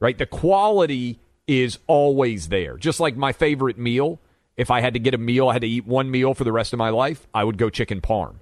Right? 0.00 0.16
The 0.16 0.26
quality 0.26 1.20
is 1.46 1.78
always 1.86 2.48
there. 2.48 2.76
Just 2.76 2.98
like 2.98 3.16
my 3.16 3.32
favorite 3.32 3.78
meal, 3.78 4.20
if 4.56 4.70
I 4.70 4.80
had 4.80 4.94
to 4.94 5.00
get 5.00 5.14
a 5.14 5.18
meal, 5.18 5.48
I 5.48 5.54
had 5.54 5.62
to 5.62 5.68
eat 5.68 5.86
one 5.86 6.10
meal 6.10 6.34
for 6.34 6.44
the 6.44 6.52
rest 6.52 6.72
of 6.72 6.78
my 6.78 6.90
life, 6.90 7.26
I 7.34 7.44
would 7.44 7.58
go 7.58 7.68
chicken 7.70 8.00
parm. 8.00 8.36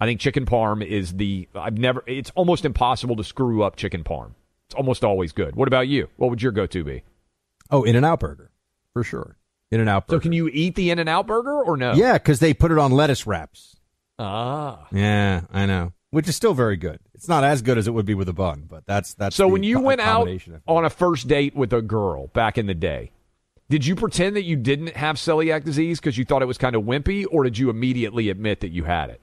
I 0.00 0.06
think 0.06 0.20
chicken 0.20 0.44
parm 0.46 0.84
is 0.84 1.14
the 1.14 1.48
I've 1.54 1.78
never 1.78 2.02
it's 2.06 2.30
almost 2.34 2.64
impossible 2.64 3.16
to 3.16 3.24
screw 3.24 3.62
up 3.62 3.76
chicken 3.76 4.04
parm. 4.04 4.32
It's 4.66 4.74
almost 4.74 5.04
always 5.04 5.32
good. 5.32 5.56
What 5.56 5.68
about 5.68 5.88
you? 5.88 6.08
What 6.16 6.30
would 6.30 6.42
your 6.42 6.52
go-to 6.52 6.82
be? 6.84 7.02
Oh, 7.70 7.82
In 7.84 7.96
and 7.96 8.04
Out 8.04 8.20
Burger. 8.20 8.50
For 8.92 9.04
sure. 9.04 9.36
In 9.70 9.80
and 9.80 9.88
Out 9.88 10.06
burger. 10.06 10.18
So 10.18 10.22
can 10.22 10.32
you 10.32 10.48
eat 10.48 10.74
the 10.74 10.90
in 10.90 10.98
and 10.98 11.08
out 11.08 11.26
burger 11.26 11.62
or 11.62 11.76
no? 11.76 11.94
yeah, 11.94 12.14
because 12.14 12.38
they 12.38 12.54
put 12.54 12.70
it 12.70 12.78
on 12.78 12.92
lettuce 12.92 13.26
wraps. 13.26 13.76
Ah. 14.18 14.86
Yeah, 14.92 15.42
I 15.52 15.66
know. 15.66 15.92
Which 16.10 16.28
is 16.28 16.36
still 16.36 16.54
very 16.54 16.76
good. 16.76 17.00
It's 17.14 17.26
not 17.28 17.42
as 17.42 17.60
good 17.62 17.76
as 17.76 17.88
it 17.88 17.90
would 17.90 18.06
be 18.06 18.14
with 18.14 18.28
a 18.28 18.32
bun, 18.32 18.66
but 18.68 18.84
that's 18.86 19.14
that's 19.14 19.34
So 19.34 19.48
when 19.48 19.64
you 19.64 19.76
co- 19.76 19.82
went 19.82 20.00
out 20.00 20.28
on 20.68 20.84
a 20.84 20.90
first 20.90 21.26
date 21.26 21.56
with 21.56 21.72
a 21.72 21.82
girl 21.82 22.28
back 22.28 22.56
in 22.56 22.66
the 22.66 22.74
day, 22.74 23.10
did 23.68 23.84
you 23.84 23.96
pretend 23.96 24.36
that 24.36 24.44
you 24.44 24.54
didn't 24.54 24.94
have 24.96 25.16
celiac 25.16 25.64
disease 25.64 25.98
because 25.98 26.16
you 26.16 26.24
thought 26.24 26.42
it 26.42 26.46
was 26.46 26.58
kind 26.58 26.76
of 26.76 26.82
wimpy, 26.84 27.26
or 27.28 27.42
did 27.42 27.58
you 27.58 27.68
immediately 27.68 28.28
admit 28.28 28.60
that 28.60 28.68
you 28.68 28.84
had 28.84 29.10
it? 29.10 29.20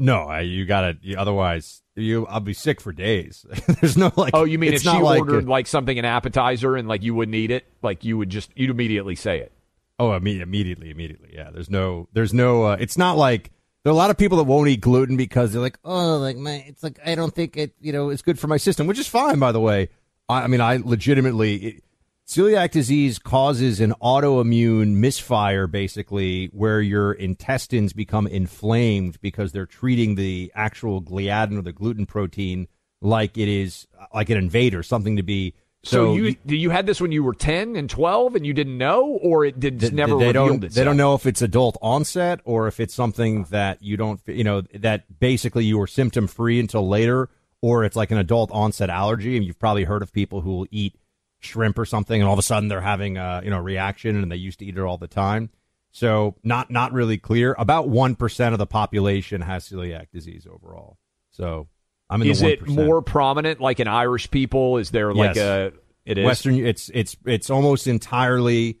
No, 0.00 0.22
I, 0.22 0.40
you 0.40 0.64
gotta. 0.64 0.96
You, 1.02 1.16
otherwise, 1.18 1.82
you 1.94 2.26
I'll 2.26 2.40
be 2.40 2.54
sick 2.54 2.80
for 2.80 2.90
days. 2.92 3.44
There's 3.80 3.96
no 3.98 4.10
like. 4.16 4.32
Oh, 4.34 4.44
you 4.44 4.58
mean 4.58 4.72
it's 4.72 4.84
if 4.84 4.90
she 4.92 4.98
like 4.98 5.20
ordered 5.20 5.44
a- 5.44 5.50
like 5.50 5.66
something 5.66 5.98
an 5.98 6.06
appetizer 6.06 6.74
and 6.74 6.88
like 6.88 7.02
you 7.02 7.14
wouldn't 7.14 7.34
eat 7.34 7.50
it, 7.50 7.66
like 7.82 8.02
you 8.02 8.16
would 8.18 8.30
just 8.30 8.50
you'd 8.56 8.70
immediately 8.70 9.14
say 9.14 9.40
it. 9.40 9.52
Oh, 9.98 10.08
imme- 10.18 10.40
immediately, 10.40 10.90
immediately. 10.90 11.32
Yeah, 11.34 11.50
there's 11.50 11.68
no, 11.68 12.08
there's 12.14 12.32
no. 12.32 12.64
Uh, 12.64 12.76
it's 12.80 12.96
not 12.96 13.18
like 13.18 13.50
there 13.84 13.90
are 13.90 13.94
a 13.94 13.96
lot 13.96 14.08
of 14.08 14.16
people 14.16 14.38
that 14.38 14.44
won't 14.44 14.68
eat 14.68 14.80
gluten 14.80 15.18
because 15.18 15.52
they're 15.52 15.60
like, 15.60 15.78
oh, 15.84 16.16
like 16.16 16.36
my, 16.38 16.64
it's 16.66 16.82
like 16.82 16.98
I 17.04 17.14
don't 17.14 17.34
think 17.34 17.58
it, 17.58 17.74
you 17.80 17.92
know, 17.92 18.08
it's 18.08 18.22
good 18.22 18.38
for 18.38 18.46
my 18.46 18.56
system, 18.56 18.86
which 18.86 18.98
is 18.98 19.06
fine, 19.06 19.38
by 19.38 19.52
the 19.52 19.60
way. 19.60 19.90
I, 20.30 20.44
I 20.44 20.46
mean, 20.46 20.62
I 20.62 20.78
legitimately, 20.82 21.54
it, 21.56 21.84
celiac 22.30 22.70
disease 22.70 23.18
causes 23.18 23.80
an 23.80 23.92
autoimmune 24.00 24.94
misfire, 24.94 25.66
basically, 25.66 26.46
where 26.52 26.80
your 26.80 27.12
intestines 27.12 27.92
become 27.92 28.26
inflamed 28.28 29.20
because 29.20 29.50
they're 29.50 29.66
treating 29.66 30.14
the 30.14 30.52
actual 30.54 31.02
gliadin 31.02 31.58
or 31.58 31.62
the 31.62 31.72
gluten 31.72 32.06
protein 32.06 32.68
like 33.02 33.36
it 33.36 33.48
is 33.48 33.88
like 34.14 34.30
an 34.30 34.38
invader, 34.38 34.82
something 34.84 35.16
to 35.16 35.24
be. 35.24 35.54
So, 35.82 36.14
you 36.14 36.36
you 36.44 36.68
had 36.70 36.86
this 36.86 37.00
when 37.00 37.10
you 37.10 37.24
were 37.24 37.34
ten 37.34 37.74
and 37.74 37.88
twelve, 37.88 38.36
and 38.36 38.46
you 38.46 38.52
didn't 38.52 38.76
know, 38.76 39.06
or 39.22 39.46
it 39.46 39.58
did 39.58 39.80
Th- 39.80 39.92
never 39.92 40.18
they 40.18 40.26
revealed 40.26 40.34
don't 40.34 40.64
itself. 40.64 40.74
they 40.74 40.84
don't 40.84 40.98
know 40.98 41.14
if 41.14 41.24
it's 41.26 41.40
adult 41.42 41.78
onset 41.80 42.40
or 42.44 42.68
if 42.68 42.78
it's 42.80 42.94
something 42.94 43.44
that 43.44 43.82
you 43.82 43.96
don't 43.96 44.20
you 44.26 44.44
know 44.44 44.60
that 44.74 45.18
basically 45.18 45.64
you 45.64 45.78
were 45.78 45.86
symptom 45.86 46.26
free 46.26 46.60
until 46.60 46.86
later 46.86 47.30
or 47.62 47.84
it's 47.84 47.96
like 47.96 48.10
an 48.10 48.18
adult 48.18 48.50
onset 48.52 48.90
allergy 48.90 49.38
and 49.38 49.46
you've 49.46 49.58
probably 49.58 49.84
heard 49.84 50.02
of 50.02 50.12
people 50.12 50.42
who 50.42 50.50
will 50.50 50.66
eat 50.70 50.96
shrimp 51.40 51.78
or 51.78 51.84
something 51.84 52.20
and 52.20 52.28
all 52.28 52.34
of 52.34 52.38
a 52.38 52.42
sudden 52.42 52.68
they're 52.68 52.80
having 52.80 53.16
a 53.16 53.40
you 53.44 53.50
know 53.50 53.58
reaction 53.58 54.22
and 54.22 54.30
they 54.30 54.36
used 54.36 54.58
to 54.58 54.64
eat 54.66 54.76
it 54.76 54.80
all 54.82 54.98
the 54.98 55.08
time 55.08 55.50
so 55.90 56.36
not 56.44 56.70
not 56.70 56.92
really 56.92 57.16
clear 57.18 57.54
about 57.58 57.88
1% 57.88 58.52
of 58.52 58.58
the 58.58 58.66
population 58.66 59.40
has 59.40 59.68
celiac 59.68 60.06
disease 60.12 60.46
overall 60.50 60.98
so 61.30 61.66
i'm 62.10 62.20
in 62.22 62.28
Is 62.28 62.40
the 62.40 62.46
1%. 62.46 62.52
it 62.52 62.66
more 62.68 63.02
prominent, 63.02 63.60
like 63.60 63.80
in 63.80 63.88
Irish 63.88 64.30
people? 64.30 64.76
Is 64.78 64.90
there 64.90 65.14
like 65.14 65.36
Yes. 65.36 65.38
a 65.38 65.72
it 66.04 66.18
is 66.18 66.24
Western. 66.24 66.54
It's 66.56 66.90
it's 66.92 67.16
it's 67.24 67.50
almost 67.50 67.86
entirely. 67.86 68.78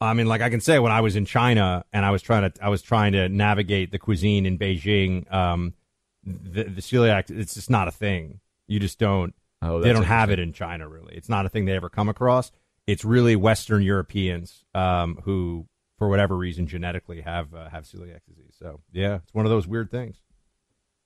I 0.00 0.14
mean, 0.14 0.26
like 0.26 0.40
I 0.40 0.50
can 0.50 0.60
say, 0.60 0.78
when 0.78 0.92
I 0.92 1.00
was 1.00 1.16
in 1.16 1.24
China 1.26 1.84
and 1.92 2.06
I 2.06 2.10
was 2.10 2.22
trying 2.22 2.50
to 2.50 2.64
I 2.64 2.68
was 2.68 2.80
trying 2.80 3.12
to 3.12 3.28
navigate 3.28 3.90
the 3.90 3.98
cuisine 3.98 4.46
in 4.46 4.56
Beijing, 4.58 5.30
um, 5.32 5.74
the, 6.22 6.64
the 6.64 6.80
celiac 6.80 7.30
it's 7.30 7.54
just 7.54 7.70
not 7.70 7.88
a 7.88 7.90
thing. 7.90 8.40
You 8.68 8.78
just 8.78 8.98
don't. 9.00 9.34
Oh, 9.62 9.80
they 9.80 9.92
don't 9.92 10.04
have 10.04 10.30
it 10.30 10.38
in 10.38 10.52
China 10.52 10.88
really. 10.88 11.14
It's 11.14 11.28
not 11.28 11.46
a 11.46 11.48
thing 11.48 11.66
they 11.66 11.76
ever 11.76 11.90
come 11.90 12.08
across. 12.08 12.50
It's 12.86 13.04
really 13.04 13.36
Western 13.36 13.82
Europeans 13.82 14.64
um, 14.74 15.18
who, 15.24 15.66
for 15.98 16.08
whatever 16.08 16.36
reason, 16.36 16.66
genetically 16.66 17.20
have 17.20 17.54
uh, 17.54 17.68
have 17.68 17.84
celiac 17.84 18.20
disease. 18.28 18.54
So 18.58 18.80
yeah, 18.92 19.16
it's 19.16 19.34
one 19.34 19.44
of 19.44 19.50
those 19.50 19.66
weird 19.66 19.90
things. 19.90 20.16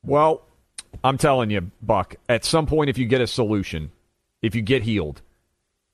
Well, 0.04 0.46
I'm 1.02 1.18
telling 1.18 1.50
you, 1.50 1.70
Buck, 1.82 2.14
at 2.28 2.44
some 2.44 2.66
point, 2.66 2.90
if 2.90 2.98
you 2.98 3.06
get 3.06 3.20
a 3.20 3.26
solution, 3.26 3.90
if 4.42 4.54
you 4.54 4.62
get 4.62 4.82
healed, 4.82 5.22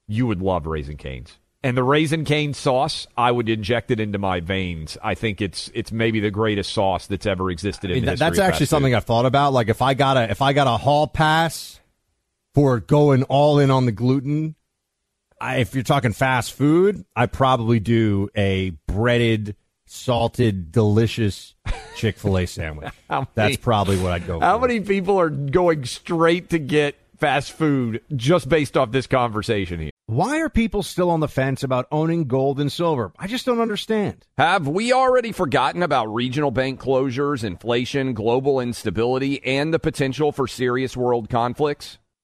you 0.07 0.27
would 0.27 0.43
love 0.43 0.67
Raising 0.67 0.97
Cane's. 0.97 1.39
And 1.63 1.77
the 1.77 1.85
Raising 1.85 2.25
Cane 2.25 2.55
sauce, 2.55 3.07
I 3.19 3.31
would 3.31 3.49
inject 3.49 3.91
it 3.91 4.01
into 4.01 4.19
my 4.19 4.41
veins. 4.41 4.97
I 5.03 5.15
think 5.15 5.41
it's 5.41 5.71
it's 5.75 5.93
maybe 5.93 6.21
the 6.21 6.31
greatest 6.31 6.73
sauce 6.73 7.07
that's 7.07 7.27
ever 7.27 7.51
existed 7.51 7.91
I 7.91 7.95
mean, 7.95 8.03
the 8.03 8.07
that- 8.07 8.13
history 8.13 8.27
that's 8.29 8.39
actually 8.39 8.67
something. 8.67 8.95
I've 8.95 9.05
thought 9.05 9.27
about. 9.27 9.53
Like 9.55 9.69
if 9.69 9.81
I 9.83 9.95
got 9.95 10.17
a 10.17 10.31
if 10.31 10.43
I 10.43 10.53
got 10.53 10.67
a 10.67 10.77
hall 10.77 11.07
pass 11.07 11.80
for 12.61 12.79
going 12.79 13.23
all 13.23 13.59
in 13.59 13.71
on 13.71 13.87
the 13.87 13.93
gluten, 13.93 14.55
I, 15.41 15.57
if 15.57 15.75
you're 15.75 15.83
talking 15.83 16.13
fast 16.13 16.53
food, 16.53 17.07
I 17.17 17.25
probably 17.25 17.81
do 17.81 18.29
a 18.37 18.71
breaded, 18.87 19.57
salted, 19.87 20.71
delicious 20.71 21.55
Chick 21.97 22.19
Fil 22.19 22.37
A 22.37 22.47
sandwich. 22.47 22.93
How 23.09 23.27
That's 23.35 23.57
probably 23.57 23.97
what 23.99 24.13
I'd 24.13 24.27
go. 24.27 24.41
How 24.41 24.59
for. 24.59 24.69
many 24.69 24.81
people 24.81 25.19
are 25.19 25.31
going 25.31 25.87
straight 25.87 26.51
to 26.51 26.59
get 26.59 26.97
fast 27.17 27.53
food 27.53 28.03
just 28.15 28.47
based 28.47 28.77
off 28.77 28.93
this 28.93 29.07
conversation 29.07 29.81
here? 29.81 29.91
Why 30.05 30.41
are 30.41 30.51
people 30.51 30.83
still 30.83 31.09
on 31.09 31.21
the 31.21 31.29
fence 31.29 31.63
about 31.63 31.87
owning 31.91 32.25
gold 32.25 32.61
and 32.61 32.71
silver? 32.71 33.11
I 33.19 33.27
just 33.27 33.47
don't 33.47 33.61
understand. 33.61 34.27
Have 34.37 34.69
we 34.69 34.93
already 34.93 35.33
forgotten 35.33 35.83
about 35.83 36.13
regional 36.13 36.51
bank 36.51 36.79
closures, 36.79 37.43
inflation, 37.43 38.13
global 38.13 38.61
instability, 38.61 39.43
and 39.47 39.73
the 39.73 39.79
potential 39.79 40.31
for 40.31 40.47
serious 40.47 40.95
world 40.95 41.31
conflicts? 41.31 41.97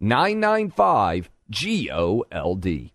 995 0.00 1.30
G 1.50 1.90
O 1.90 2.24
L 2.30 2.54
D. 2.54 2.92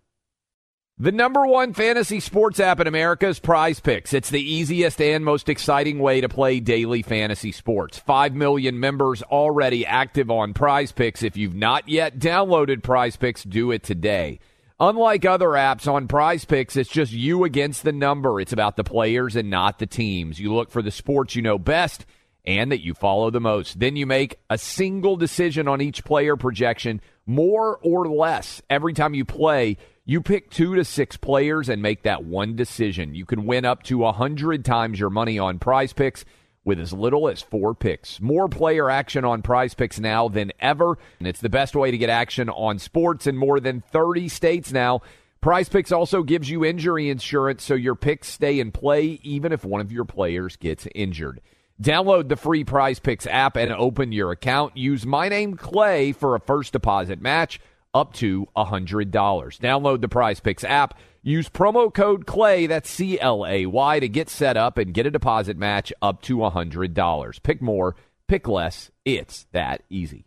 The 0.98 1.12
number 1.12 1.48
one 1.48 1.74
fantasy 1.74 2.20
sports 2.20 2.60
app 2.60 2.80
in 2.80 2.86
America 2.86 3.28
is 3.28 3.40
Prize 3.40 3.80
Picks. 3.80 4.14
It's 4.14 4.30
the 4.30 4.40
easiest 4.40 5.02
and 5.02 5.26
most 5.26 5.50
exciting 5.50 5.98
way 5.98 6.22
to 6.22 6.30
play 6.30 6.60
daily 6.60 7.02
fantasy 7.02 7.52
sports. 7.52 7.98
Five 7.98 8.36
million 8.36 8.80
members 8.80 9.24
already 9.24 9.84
active 9.84 10.30
on 10.30 10.54
Prize 10.54 10.92
Picks. 10.92 11.24
If 11.24 11.38
you've 11.38 11.56
not 11.56 11.90
yet 11.90 12.20
downloaded 12.20 12.84
Prize 12.84 13.16
Picks, 13.16 13.44
do 13.44 13.72
it 13.72 13.82
today. 13.82 14.40
Unlike 14.80 15.26
other 15.26 15.50
apps 15.50 15.92
on 15.92 16.08
Prize 16.08 16.46
Picks, 16.46 16.76
it's 16.76 16.90
just 16.90 17.12
you 17.12 17.46
against 17.46 17.82
the 17.82 17.92
number. 17.92 18.40
It's 18.40 18.54
about 18.54 18.76
the 18.76 18.84
players 18.84 19.36
and 19.36 19.50
not 19.50 19.80
the 19.80 19.88
teams. 19.88 20.40
You 20.40 20.54
look 20.54 20.70
for 20.70 20.84
the 20.84 20.92
sports 20.92 21.36
you 21.36 21.42
know 21.42 21.58
best 21.58 22.06
and 22.46 22.72
that 22.72 22.84
you 22.84 22.94
follow 22.94 23.30
the 23.30 23.40
most. 23.40 23.80
Then 23.80 23.96
you 23.96 24.06
make 24.06 24.40
a 24.50 24.58
single 24.58 25.16
decision 25.16 25.68
on 25.68 25.82
each 25.82 26.04
player 26.04 26.36
projection, 26.36 27.02
more 27.26 27.78
or 27.82 28.08
less. 28.08 28.62
Every 28.70 28.94
time 28.94 29.14
you 29.14 29.26
play, 29.26 29.78
you 30.06 30.22
pick 30.22 30.50
two 30.50 30.76
to 30.76 30.84
six 30.84 31.18
players 31.18 31.70
and 31.70 31.82
make 31.82 32.04
that 32.04 32.24
one 32.24 32.56
decision. 32.56 33.14
You 33.16 33.26
can 33.26 33.46
win 33.46 33.66
up 33.66 33.84
to 33.84 34.06
a 34.06 34.12
hundred 34.12 34.66
times 34.66 35.00
your 35.00 35.10
money 35.10 35.38
on 35.38 35.60
prize 35.60 35.94
picks 35.94 36.26
with 36.64 36.80
as 36.80 36.94
little 36.94 37.28
as 37.28 37.42
four 37.42 37.74
picks. 37.74 38.20
More 38.22 38.48
player 38.48 38.90
action 38.90 39.26
on 39.26 39.42
prize 39.42 39.74
picks 39.74 40.00
now 40.00 40.28
than 40.28 40.52
ever, 40.60 40.98
and 41.20 41.28
it's 41.28 41.42
the 41.42 41.50
best 41.50 41.76
way 41.76 41.92
to 41.92 41.98
get 41.98 42.10
action 42.10 42.50
on 42.50 42.80
sports 42.80 43.26
in 43.26 43.36
more 43.38 43.60
than 43.60 43.82
30 43.92 44.28
states 44.30 44.72
now. 44.72 45.02
Prize 45.42 45.70
Picks 45.70 45.92
also 45.92 46.22
gives 46.22 46.52
you 46.52 46.64
injury 46.64 47.10
insurance 47.10 47.64
so 47.64 47.74
your 47.74 47.96
picks 47.96 48.28
stay 48.28 48.60
in 48.60 48.72
play 48.72 49.20
even 49.24 49.52
if 49.52 49.66
one 49.66 49.82
of 49.82 49.92
your 49.92 50.06
players 50.06 50.56
gets 50.56 50.88
injured. 50.94 51.42
Download 51.82 52.30
the 52.30 52.36
free 52.36 52.64
Prize 52.64 53.00
Picks 53.00 53.28
app 53.28 53.56
and 53.56 53.72
open 53.72 54.12
your 54.12 54.32
account. 54.32 54.78
Use 54.78 55.06
my 55.06 55.30
name 55.30 55.56
Clay 55.56 56.12
for 56.12 56.36
a 56.36 56.40
first 56.40 56.74
deposit 56.74 57.22
match 57.22 57.60
up 57.94 58.14
to 58.14 58.48
$100. 58.56 59.12
Download 59.12 60.02
the 60.02 60.10
Prize 60.10 60.40
Picks 60.40 60.64
app. 60.64 60.98
Use 61.24 61.50
promo 61.50 61.94
code 61.94 62.26
CLAY, 62.26 62.66
that's 62.66 62.90
C 62.90 63.20
L 63.20 63.46
A 63.46 63.68
Y, 63.68 64.00
to 64.00 64.08
get 64.08 64.30
set 64.30 64.58
up 64.58 64.80
and 64.80 64.94
get 64.94 65.06
a 65.06 65.12
deposit 65.12 65.56
match 65.56 65.94
up 66.02 66.22
to 66.24 66.38
$100. 66.38 67.44
Pick 67.44 67.62
more, 67.62 67.96
pick 68.28 68.48
less. 68.48 68.90
It's 69.06 69.46
that 69.52 69.84
easy. 69.90 70.26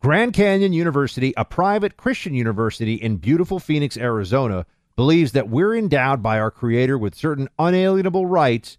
Grand 0.00 0.32
Canyon 0.32 0.72
University, 0.72 1.34
a 1.36 1.44
private 1.44 1.96
Christian 1.96 2.34
university 2.34 2.94
in 2.94 3.16
beautiful 3.16 3.58
Phoenix, 3.58 3.96
Arizona, 3.96 4.64
believes 4.96 5.32
that 5.32 5.48
we're 5.48 5.76
endowed 5.76 6.22
by 6.22 6.38
our 6.38 6.50
Creator 6.50 6.98
with 6.98 7.14
certain 7.14 7.48
unalienable 7.58 8.26
rights 8.26 8.78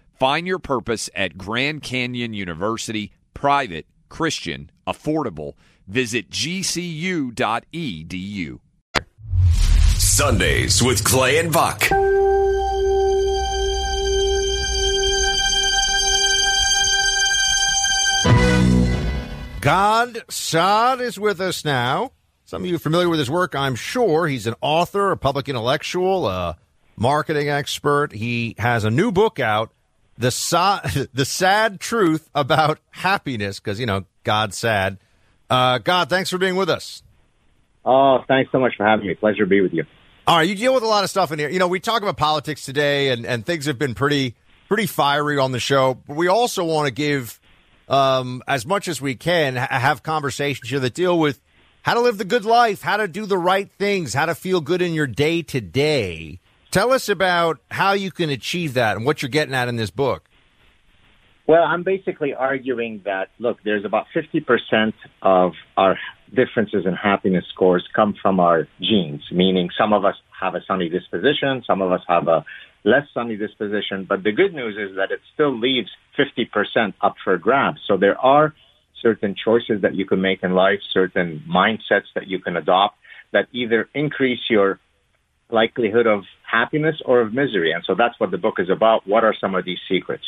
Find 0.21 0.45
your 0.45 0.59
purpose 0.59 1.09
at 1.15 1.35
Grand 1.35 1.81
Canyon 1.81 2.35
University, 2.35 3.11
private, 3.33 3.87
Christian, 4.07 4.69
affordable. 4.85 5.53
Visit 5.87 6.29
gcu.edu. 6.29 7.39
Sundays 9.97 10.83
with 10.83 11.03
Clay 11.03 11.39
and 11.39 11.51
Buck. 11.51 11.79
Gad 19.59 20.23
Saad 20.29 21.01
is 21.01 21.19
with 21.19 21.41
us 21.41 21.65
now. 21.65 22.11
Some 22.45 22.61
of 22.61 22.69
you 22.69 22.75
are 22.75 22.77
familiar 22.77 23.09
with 23.09 23.17
his 23.17 23.31
work, 23.31 23.55
I'm 23.55 23.73
sure. 23.73 24.27
He's 24.27 24.45
an 24.45 24.53
author, 24.61 25.09
a 25.09 25.17
public 25.17 25.49
intellectual, 25.49 26.27
a 26.27 26.59
marketing 26.95 27.49
expert. 27.49 28.11
He 28.13 28.53
has 28.59 28.83
a 28.83 28.91
new 28.91 29.11
book 29.11 29.39
out, 29.39 29.73
The, 30.21 30.31
Sa- 30.31 30.81
the 31.13 31.25
Sad 31.25 31.79
Truth 31.79 32.29
About 32.33 32.79
Happiness, 32.91 33.59
because, 33.59 33.79
you 33.79 33.85
know, 33.85 34.05
Gad's 34.23 34.57
sad. 34.57 34.97
Uh, 35.49 35.79
God, 35.79 36.09
thanks 36.09 36.29
for 36.29 36.37
being 36.37 36.55
with 36.55 36.69
us. 36.69 37.03
Oh, 37.83 38.19
thanks 38.27 38.51
so 38.51 38.59
much 38.59 38.73
for 38.77 38.85
having 38.85 39.07
me. 39.07 39.15
Pleasure 39.15 39.43
to 39.43 39.47
be 39.47 39.61
with 39.61 39.73
you. 39.73 39.83
All 40.27 40.37
right, 40.37 40.47
you 40.47 40.55
deal 40.55 40.73
with 40.75 40.83
a 40.83 40.87
lot 40.87 41.03
of 41.03 41.09
stuff 41.09 41.31
in 41.31 41.39
here. 41.39 41.49
You 41.49 41.57
know, 41.57 41.67
we 41.67 41.79
talk 41.79 42.03
about 42.03 42.17
politics 42.17 42.63
today, 42.63 43.09
and, 43.09 43.25
and 43.25 43.43
things 43.43 43.65
have 43.65 43.79
been 43.79 43.95
pretty 43.95 44.35
pretty 44.67 44.85
fiery 44.85 45.39
on 45.39 45.51
the 45.51 45.59
show. 45.59 45.95
But 46.07 46.15
we 46.15 46.27
also 46.27 46.63
want 46.63 46.85
to 46.85 46.93
give 46.93 47.41
um, 47.89 48.43
as 48.47 48.65
much 48.65 48.87
as 48.87 49.01
we 49.01 49.15
can, 49.15 49.55
ha- 49.55 49.67
have 49.71 50.03
conversations 50.03 50.69
here 50.69 50.79
that 50.79 50.93
deal 50.93 51.17
with 51.17 51.41
how 51.81 51.95
to 51.95 51.99
live 51.99 52.19
the 52.19 52.25
good 52.25 52.45
life, 52.45 52.83
how 52.83 52.97
to 52.97 53.07
do 53.07 53.25
the 53.25 53.37
right 53.37 53.69
things, 53.71 54.13
how 54.13 54.27
to 54.27 54.35
feel 54.35 54.61
good 54.61 54.83
in 54.83 54.93
your 54.93 55.07
day 55.07 55.41
to 55.41 55.59
day. 55.59 56.39
Tell 56.71 56.93
us 56.93 57.09
about 57.09 57.59
how 57.69 57.91
you 57.91 58.11
can 58.11 58.29
achieve 58.29 58.75
that 58.75 58.95
and 58.95 59.05
what 59.05 59.21
you're 59.21 59.29
getting 59.29 59.53
at 59.53 59.67
in 59.67 59.75
this 59.75 59.91
book. 59.91 60.23
Well, 61.45 61.63
I'm 61.63 61.83
basically 61.83 62.33
arguing 62.33 63.01
that, 63.03 63.27
look, 63.37 63.57
there's 63.65 63.83
about 63.83 64.05
50% 64.15 64.93
of 65.21 65.51
our 65.75 65.99
differences 66.33 66.85
in 66.85 66.93
happiness 66.93 67.43
scores 67.53 67.85
come 67.93 68.15
from 68.21 68.39
our 68.39 68.69
genes, 68.79 69.23
meaning 69.33 69.69
some 69.77 69.91
of 69.91 70.05
us 70.05 70.15
have 70.39 70.55
a 70.55 70.61
sunny 70.65 70.87
disposition, 70.87 71.61
some 71.67 71.81
of 71.81 71.91
us 71.91 72.01
have 72.07 72.29
a 72.29 72.45
less 72.85 73.05
sunny 73.13 73.35
disposition. 73.35 74.05
But 74.07 74.23
the 74.23 74.31
good 74.31 74.53
news 74.53 74.77
is 74.77 74.95
that 74.95 75.11
it 75.11 75.19
still 75.33 75.53
leaves 75.57 75.89
50% 76.17 76.93
up 77.01 77.15
for 77.21 77.37
grabs. 77.37 77.81
So 77.85 77.97
there 77.97 78.17
are 78.17 78.55
certain 79.01 79.35
choices 79.35 79.81
that 79.81 79.93
you 79.93 80.05
can 80.05 80.21
make 80.21 80.43
in 80.43 80.53
life, 80.53 80.79
certain 80.93 81.43
mindsets 81.49 82.07
that 82.15 82.27
you 82.27 82.39
can 82.39 82.55
adopt 82.55 82.97
that 83.33 83.47
either 83.51 83.89
increase 83.93 84.39
your 84.49 84.79
likelihood 85.51 86.07
of 86.07 86.23
happiness 86.49 87.01
or 87.05 87.21
of 87.21 87.33
misery. 87.33 87.71
And 87.71 87.83
so 87.85 87.95
that's 87.95 88.19
what 88.19 88.31
the 88.31 88.37
book 88.37 88.55
is 88.59 88.69
about. 88.69 89.07
What 89.07 89.23
are 89.23 89.35
some 89.39 89.55
of 89.55 89.65
these 89.65 89.79
secrets? 89.89 90.23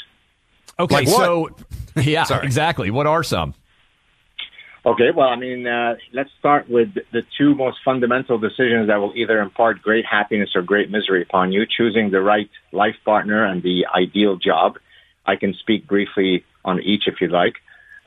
Okay, 0.79 0.95
Like 0.95 1.07
so 1.07 1.49
yeah, 1.95 2.25
exactly. 2.41 2.91
What 2.91 3.07
are 3.07 3.23
some? 3.23 3.53
Okay, 4.85 5.11
well, 5.15 5.29
I 5.29 5.37
mean, 5.37 5.65
uh, 5.65 5.95
let's 6.11 6.29
start 6.39 6.69
with 6.69 6.89
the 7.13 7.21
two 7.37 7.55
most 7.55 7.77
fundamental 7.85 8.37
decisions 8.37 8.87
that 8.87 8.97
will 8.97 9.13
either 9.15 9.39
impart 9.39 9.81
great 9.81 10.05
happiness 10.05 10.49
or 10.55 10.61
great 10.61 10.91
misery 10.91 11.21
upon 11.21 11.53
you, 11.53 11.65
choosing 11.65 12.11
the 12.11 12.19
right 12.19 12.49
life 12.73 12.95
partner 13.05 13.45
and 13.45 13.63
the 13.63 13.85
ideal 13.95 14.35
job. 14.35 14.77
I 15.25 15.37
can 15.37 15.53
speak 15.53 15.87
briefly 15.87 16.43
on 16.65 16.81
each 16.81 17.03
if 17.07 17.21
you'd 17.21 17.31
like. 17.31 17.55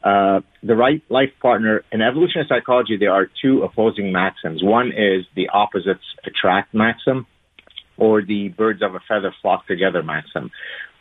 Uh, 0.02 0.40
the 0.62 0.76
right 0.76 1.02
life 1.09 1.30
partner, 1.40 1.82
in 1.90 2.00
evolutionary 2.00 2.46
psychology, 2.48 2.96
there 2.96 3.12
are 3.12 3.28
two 3.42 3.62
opposing 3.62 4.12
maxims. 4.12 4.62
One 4.62 4.88
is 4.88 5.24
the 5.35 5.48
opposites 5.48 6.04
attract 6.24 6.74
maxim 6.74 7.26
or 7.96 8.22
the 8.22 8.48
birds 8.48 8.82
of 8.82 8.94
a 8.94 9.00
feather 9.09 9.35
flock 9.42 9.66
together 9.66 10.02
maxim. 10.02 10.50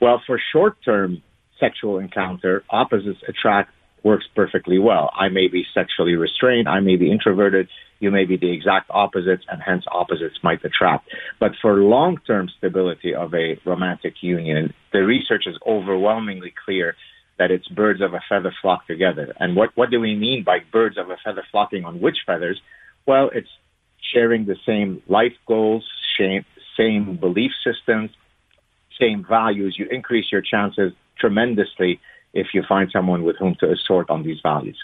Well, 0.02 0.22
for 0.26 0.40
short 0.52 0.78
term 0.84 1.22
sexual 1.60 2.00
encounter, 2.00 2.64
opposites 2.70 3.20
attract 3.28 3.72
works 4.04 4.26
perfectly 4.36 4.78
well. 4.78 5.10
I 5.16 5.30
may 5.30 5.48
be 5.48 5.66
sexually 5.74 6.14
restrained. 6.14 6.70
I 6.70 6.80
may 6.80 6.96
be 6.96 7.12
introverted. 7.12 7.68
You 8.00 8.12
may 8.12 8.26
be 8.26 8.38
the 8.38 8.52
exact 8.52 8.90
opposites, 8.92 9.44
and 9.50 9.62
hence 9.62 9.84
opposites 9.92 10.38
might 10.44 10.64
attract. 10.64 11.10
But 11.40 11.54
for 11.62 11.76
long-term 11.78 12.50
stability 12.58 13.16
of 13.16 13.34
a 13.34 13.58
romantic 13.66 14.22
union, 14.22 14.74
the 14.94 15.00
research 15.00 15.46
is 15.48 15.58
overwhelmingly 15.66 16.54
clear 16.66 16.96
that 17.38 17.52
it's 17.52 17.68
birds 17.68 18.02
of 18.02 18.14
a 18.14 18.22
feather 18.30 18.54
flock 18.62 18.88
together. 18.88 19.34
And 19.40 19.56
what, 19.56 19.72
what 19.76 19.90
do 19.90 20.00
we 20.00 20.16
mean 20.16 20.44
by 20.44 20.60
birds 20.72 20.98
of 20.98 21.10
a 21.10 21.18
feather 21.24 21.44
flocking 21.52 21.86
on 21.86 22.00
which 22.00 22.20
feathers? 22.26 22.62
Well, 23.06 23.30
it's 23.34 23.50
sharing 24.14 24.46
the 24.46 24.56
same 24.66 25.02
life 25.08 25.34
goals, 25.46 25.86
same, 26.18 26.46
same 26.78 27.18
belief 27.18 27.52
systems, 27.64 28.12
same 29.00 29.26
values. 29.28 29.76
You 29.78 29.88
increase 29.90 30.32
your 30.32 30.42
chances 30.42 30.94
tremendously 31.20 32.00
if 32.34 32.48
you 32.54 32.64
find 32.68 32.90
someone 32.92 33.24
with 33.24 33.38
whom 33.38 33.56
to 33.56 33.72
assort 33.72 34.10
on 34.10 34.24
these 34.24 34.40
values. 34.42 34.78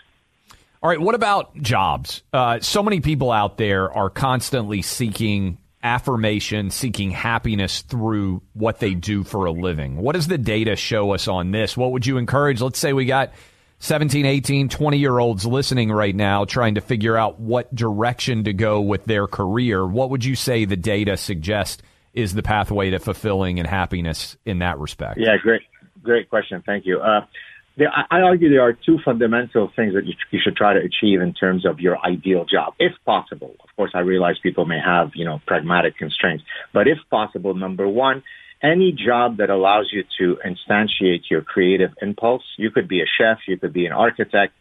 All 0.83 0.89
right, 0.89 0.99
what 0.99 1.15
about 1.15 1.55
jobs? 1.57 2.23
Uh, 2.33 2.59
so 2.59 2.81
many 2.81 3.01
people 3.01 3.31
out 3.31 3.57
there 3.57 3.93
are 3.93 4.09
constantly 4.09 4.81
seeking 4.81 5.59
affirmation, 5.83 6.69
seeking 6.69 7.11
happiness 7.11 7.81
through 7.81 8.41
what 8.53 8.79
they 8.79 8.93
do 8.93 9.23
for 9.23 9.45
a 9.45 9.51
living. 9.51 9.97
What 9.97 10.13
does 10.15 10.27
the 10.27 10.37
data 10.37 10.75
show 10.75 11.13
us 11.13 11.27
on 11.27 11.51
this? 11.51 11.75
What 11.75 11.91
would 11.91 12.05
you 12.05 12.17
encourage? 12.17 12.61
Let's 12.61 12.79
say 12.79 12.93
we 12.93 13.05
got 13.05 13.31
17, 13.79 14.25
18, 14.25 14.69
20 14.69 14.97
year 14.97 15.17
olds 15.17 15.45
listening 15.45 15.91
right 15.91 16.15
now 16.15 16.45
trying 16.45 16.75
to 16.75 16.81
figure 16.81 17.17
out 17.17 17.39
what 17.39 17.73
direction 17.73 18.43
to 18.43 18.53
go 18.53 18.81
with 18.81 19.05
their 19.05 19.27
career. 19.27 19.85
What 19.85 20.11
would 20.11 20.23
you 20.23 20.35
say 20.35 20.65
the 20.65 20.77
data 20.77 21.17
suggest 21.17 21.81
is 22.13 22.33
the 22.33 22.43
pathway 22.43 22.91
to 22.91 22.99
fulfilling 22.99 23.59
and 23.59 23.67
happiness 23.67 24.37
in 24.45 24.59
that 24.59 24.77
respect? 24.77 25.19
Yeah, 25.19 25.37
great, 25.41 25.61
great 26.03 26.29
question. 26.29 26.61
Thank 26.63 26.85
you. 26.85 26.99
Uh, 26.99 27.21
there, 27.77 27.89
I 27.89 28.21
argue 28.21 28.49
there 28.49 28.61
are 28.61 28.73
two 28.73 28.99
fundamental 29.03 29.71
things 29.75 29.93
that 29.93 30.05
you, 30.05 30.13
you, 30.31 30.39
should 30.43 30.55
try 30.55 30.73
to 30.73 30.79
achieve 30.79 31.21
in 31.21 31.33
terms 31.33 31.65
of 31.65 31.79
your 31.79 31.97
ideal 32.05 32.45
job, 32.45 32.73
if 32.79 32.93
possible. 33.05 33.55
Of 33.63 33.75
course, 33.75 33.91
I 33.93 33.99
realize 33.99 34.35
people 34.43 34.65
may 34.65 34.79
have, 34.79 35.11
you 35.15 35.25
know, 35.25 35.39
pragmatic 35.47 35.97
constraints, 35.97 36.43
but 36.73 36.87
if 36.87 36.97
possible, 37.09 37.53
number 37.53 37.87
one, 37.87 38.23
any 38.63 38.91
job 38.91 39.37
that 39.37 39.49
allows 39.49 39.89
you 39.91 40.03
to 40.19 40.37
instantiate 40.45 41.29
your 41.29 41.41
creative 41.41 41.91
impulse. 42.01 42.43
You 42.57 42.71
could 42.71 42.87
be 42.87 43.01
a 43.01 43.05
chef, 43.17 43.39
you 43.47 43.57
could 43.57 43.73
be 43.73 43.85
an 43.85 43.91
architect, 43.91 44.53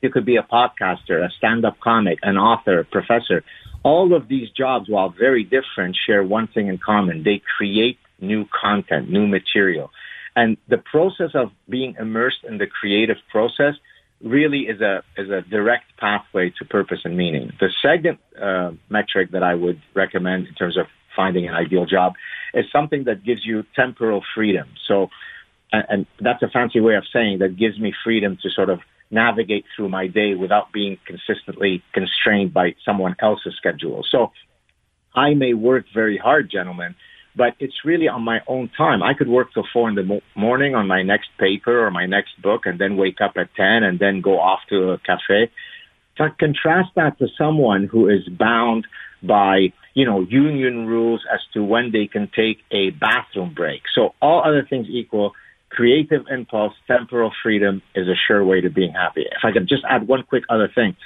you 0.00 0.10
could 0.10 0.24
be 0.24 0.36
a 0.36 0.42
podcaster, 0.42 1.24
a 1.24 1.30
stand-up 1.36 1.78
comic, 1.80 2.18
an 2.22 2.38
author, 2.38 2.80
a 2.80 2.84
professor. 2.84 3.44
All 3.82 4.14
of 4.14 4.28
these 4.28 4.48
jobs, 4.50 4.88
while 4.88 5.10
very 5.10 5.44
different, 5.44 5.96
share 6.06 6.22
one 6.22 6.46
thing 6.48 6.68
in 6.68 6.78
common. 6.78 7.22
They 7.22 7.42
create 7.56 7.98
new 8.20 8.46
content, 8.46 9.10
new 9.10 9.26
material. 9.26 9.90
And 10.38 10.56
the 10.68 10.78
process 10.78 11.30
of 11.34 11.50
being 11.68 11.96
immersed 11.98 12.44
in 12.48 12.58
the 12.58 12.68
creative 12.68 13.16
process 13.28 13.74
really 14.22 14.62
is 14.72 14.80
a 14.80 15.02
is 15.16 15.28
a 15.30 15.40
direct 15.56 15.86
pathway 15.98 16.46
to 16.58 16.64
purpose 16.64 17.00
and 17.04 17.16
meaning. 17.16 17.46
The 17.58 17.70
second 17.82 18.18
uh, 18.40 18.70
metric 18.88 19.32
that 19.32 19.42
I 19.42 19.54
would 19.56 19.80
recommend 19.94 20.46
in 20.46 20.54
terms 20.54 20.76
of 20.76 20.86
finding 21.16 21.48
an 21.48 21.54
ideal 21.54 21.86
job 21.86 22.12
is 22.54 22.66
something 22.70 23.02
that 23.08 23.24
gives 23.24 23.44
you 23.44 23.64
temporal 23.74 24.22
freedom. 24.36 24.68
So, 24.86 25.08
and, 25.72 25.84
and 25.90 26.06
that's 26.20 26.42
a 26.44 26.50
fancy 26.56 26.80
way 26.88 26.94
of 26.94 27.04
saying 27.12 27.40
that 27.40 27.56
gives 27.64 27.76
me 27.80 27.92
freedom 28.04 28.38
to 28.44 28.48
sort 28.58 28.70
of 28.70 28.78
navigate 29.10 29.64
through 29.74 29.88
my 29.88 30.06
day 30.06 30.36
without 30.36 30.70
being 30.72 30.98
consistently 31.04 31.82
constrained 31.92 32.54
by 32.54 32.76
someone 32.84 33.16
else's 33.18 33.54
schedule. 33.56 34.04
So, 34.08 34.30
I 35.16 35.34
may 35.34 35.54
work 35.54 35.86
very 35.92 36.16
hard, 36.16 36.48
gentlemen, 36.48 36.94
but 37.38 37.54
it's 37.60 37.84
really 37.84 38.08
on 38.08 38.22
my 38.22 38.40
own 38.48 38.68
time. 38.76 39.00
I 39.00 39.14
could 39.14 39.28
work 39.28 39.54
till 39.54 39.64
four 39.72 39.88
in 39.88 39.94
the 39.94 40.02
mo- 40.02 40.20
morning 40.34 40.74
on 40.74 40.88
my 40.88 41.02
next 41.02 41.28
paper 41.38 41.86
or 41.86 41.90
my 41.92 42.04
next 42.04 42.30
book 42.42 42.62
and 42.66 42.78
then 42.80 42.96
wake 42.96 43.20
up 43.22 43.34
at 43.36 43.54
10 43.54 43.84
and 43.84 44.00
then 44.00 44.20
go 44.20 44.40
off 44.40 44.58
to 44.70 44.90
a 44.90 44.98
cafe. 44.98 45.50
To 46.16 46.30
contrast 46.38 46.90
that 46.96 47.16
to 47.20 47.28
someone 47.38 47.84
who 47.90 48.08
is 48.08 48.28
bound 48.28 48.88
by, 49.22 49.72
you 49.94 50.04
know, 50.04 50.20
union 50.22 50.86
rules 50.88 51.22
as 51.32 51.38
to 51.54 51.62
when 51.62 51.92
they 51.92 52.08
can 52.08 52.28
take 52.34 52.58
a 52.72 52.90
bathroom 52.90 53.54
break. 53.54 53.82
So 53.94 54.14
all 54.20 54.42
other 54.44 54.66
things 54.68 54.88
equal, 54.90 55.32
creative 55.70 56.22
impulse, 56.28 56.74
temporal 56.88 57.32
freedom 57.40 57.82
is 57.94 58.08
a 58.08 58.18
sure 58.26 58.44
way 58.44 58.60
to 58.60 58.68
being 58.68 58.92
happy. 58.92 59.22
If 59.22 59.44
I 59.44 59.52
could 59.52 59.68
just 59.68 59.84
add 59.88 60.08
one 60.08 60.24
quick 60.24 60.42
other 60.50 60.68
thing. 60.74 60.96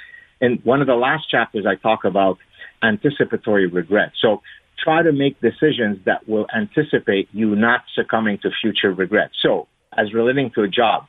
In 0.41 0.59
one 0.63 0.81
of 0.81 0.87
the 0.87 0.95
last 0.95 1.29
chapters, 1.29 1.65
I 1.67 1.75
talk 1.75 2.05
about 2.05 2.39
anticipatory 2.81 3.67
regret. 3.67 4.11
So 4.19 4.41
try 4.81 5.03
to 5.03 5.11
make 5.11 5.39
decisions 5.41 5.99
that 6.05 6.27
will 6.27 6.47
anticipate 6.55 7.29
you 7.31 7.55
not 7.55 7.81
succumbing 7.95 8.39
to 8.43 8.49
future 8.61 8.93
regret. 8.93 9.31
So, 9.41 9.67
as 9.95 10.13
relating 10.13 10.51
to 10.55 10.63
a 10.63 10.67
job, 10.67 11.05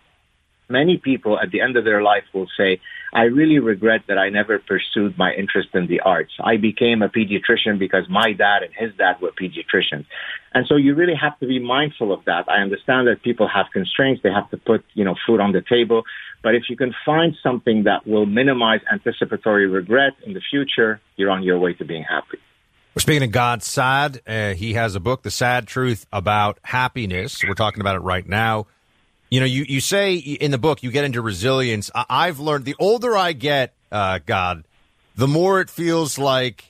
many 0.68 0.98
people 0.98 1.38
at 1.38 1.50
the 1.50 1.60
end 1.60 1.76
of 1.76 1.84
their 1.84 2.02
life 2.02 2.24
will 2.32 2.48
say, 2.56 2.80
I 3.12 3.22
really 3.24 3.60
regret 3.60 4.02
that 4.08 4.18
I 4.18 4.28
never 4.28 4.58
pursued 4.58 5.16
my 5.16 5.32
interest 5.32 5.68
in 5.74 5.86
the 5.86 6.00
arts. 6.00 6.32
I 6.42 6.56
became 6.56 7.00
a 7.02 7.08
pediatrician 7.08 7.78
because 7.78 8.06
my 8.08 8.32
dad 8.32 8.62
and 8.64 8.72
his 8.76 8.96
dad 8.96 9.20
were 9.22 9.30
pediatricians. 9.30 10.04
And 10.52 10.66
so 10.68 10.76
you 10.76 10.94
really 10.94 11.14
have 11.14 11.38
to 11.38 11.46
be 11.46 11.60
mindful 11.60 12.12
of 12.12 12.24
that. 12.24 12.48
I 12.48 12.60
understand 12.60 13.06
that 13.06 13.22
people 13.22 13.48
have 13.48 13.66
constraints. 13.72 14.22
They 14.22 14.32
have 14.32 14.50
to 14.50 14.56
put, 14.56 14.84
you 14.94 15.04
know, 15.04 15.14
food 15.26 15.40
on 15.40 15.52
the 15.52 15.62
table. 15.62 16.02
But 16.42 16.54
if 16.54 16.64
you 16.68 16.76
can 16.76 16.92
find 17.06 17.36
something 17.42 17.84
that 17.84 18.06
will 18.06 18.26
minimize 18.26 18.80
anticipatory 18.92 19.66
regret 19.66 20.12
in 20.26 20.34
the 20.34 20.42
future, 20.50 21.00
you're 21.16 21.30
on 21.30 21.42
your 21.42 21.58
way 21.58 21.74
to 21.74 21.84
being 21.84 22.04
happy. 22.04 22.38
We're 22.94 23.00
speaking 23.00 23.24
of 23.24 23.32
Gad 23.32 23.64
Saad. 23.64 24.20
Uh, 24.24 24.54
he 24.54 24.74
has 24.74 24.94
a 24.94 25.00
book, 25.00 25.22
The 25.22 25.30
Sad 25.32 25.66
Truth 25.66 26.06
About 26.12 26.60
Happiness. 26.62 27.42
We're 27.42 27.54
talking 27.54 27.80
about 27.80 27.96
it 27.96 28.02
right 28.02 28.24
now. 28.24 28.68
You 29.30 29.40
know, 29.40 29.46
you, 29.46 29.64
you 29.68 29.80
say 29.80 30.14
in 30.14 30.52
the 30.52 30.58
book 30.58 30.84
you 30.84 30.92
get 30.92 31.04
into 31.04 31.20
resilience. 31.20 31.90
I, 31.92 32.26
have 32.26 32.38
learned 32.38 32.66
the 32.66 32.76
older 32.78 33.16
I 33.16 33.32
get, 33.32 33.74
uh, 33.90 34.20
Gad, 34.24 34.62
the 35.16 35.26
more 35.26 35.60
it 35.60 35.70
feels 35.70 36.18
like 36.18 36.66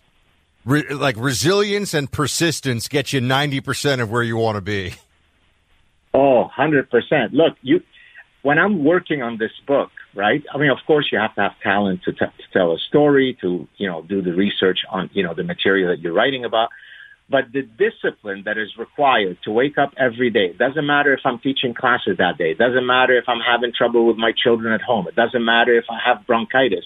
re, 0.65 0.89
like 0.89 1.17
resilience 1.19 1.93
and 1.93 2.11
persistence 2.11 2.89
get 2.89 3.13
you 3.13 3.21
90% 3.21 4.01
of 4.01 4.11
where 4.11 4.23
you 4.23 4.39
want 4.39 4.57
to 4.57 4.63
be. 4.63 4.95
Oh, 6.15 6.49
100%. 6.57 7.33
Look, 7.33 7.59
you 7.61 7.83
when 8.41 8.59
I'm 8.59 8.83
working 8.83 9.21
on 9.21 9.37
this 9.37 9.53
book, 9.67 9.91
right? 10.15 10.43
I 10.53 10.59
mean, 10.59 10.71
of 10.71 10.79
course, 10.87 11.09
you 11.13 11.19
have 11.19 11.35
to 11.35 11.43
have 11.43 11.53
talent 11.63 12.03
to, 12.05 12.13
t- 12.13 12.19
to 12.19 12.45
tell 12.53 12.73
a 12.73 12.79
story, 12.89 13.37
to 13.41 13.67
you 13.77 13.89
know, 13.89 14.03
do 14.03 14.23
the 14.23 14.33
research 14.33 14.81
on 14.91 15.11
you 15.13 15.23
know 15.23 15.35
the 15.35 15.45
material 15.45 15.91
that 15.91 16.01
you're 16.01 16.13
writing 16.13 16.45
about. 16.45 16.69
But 17.29 17.53
the 17.53 17.63
discipline 17.63 18.43
that 18.45 18.59
is 18.59 18.77
required 18.79 19.39
to 19.45 19.51
wake 19.51 19.79
up 19.79 19.93
every 19.97 20.31
day 20.31 20.53
doesn't 20.53 20.87
matter 20.87 21.15
if 21.15 21.21
I'm 21.25 21.39
teaching 21.39 21.73
classes 21.73 22.19
that 22.19 22.37
day. 22.37 22.53
Doesn't 22.53 22.87
matter 22.87 23.17
if 23.17 23.25
I'm 23.29 23.41
having 23.41 23.73
trouble 23.77 24.07
with 24.07 24.19
my 24.19 24.33
children 24.37 24.75
at 24.75 24.83
home. 24.83 25.09
It 25.09 25.17
doesn't 25.17 25.45
matter 25.45 25.77
if 25.79 25.87
I 25.89 25.99
have 26.07 26.27
bronchitis. 26.27 26.85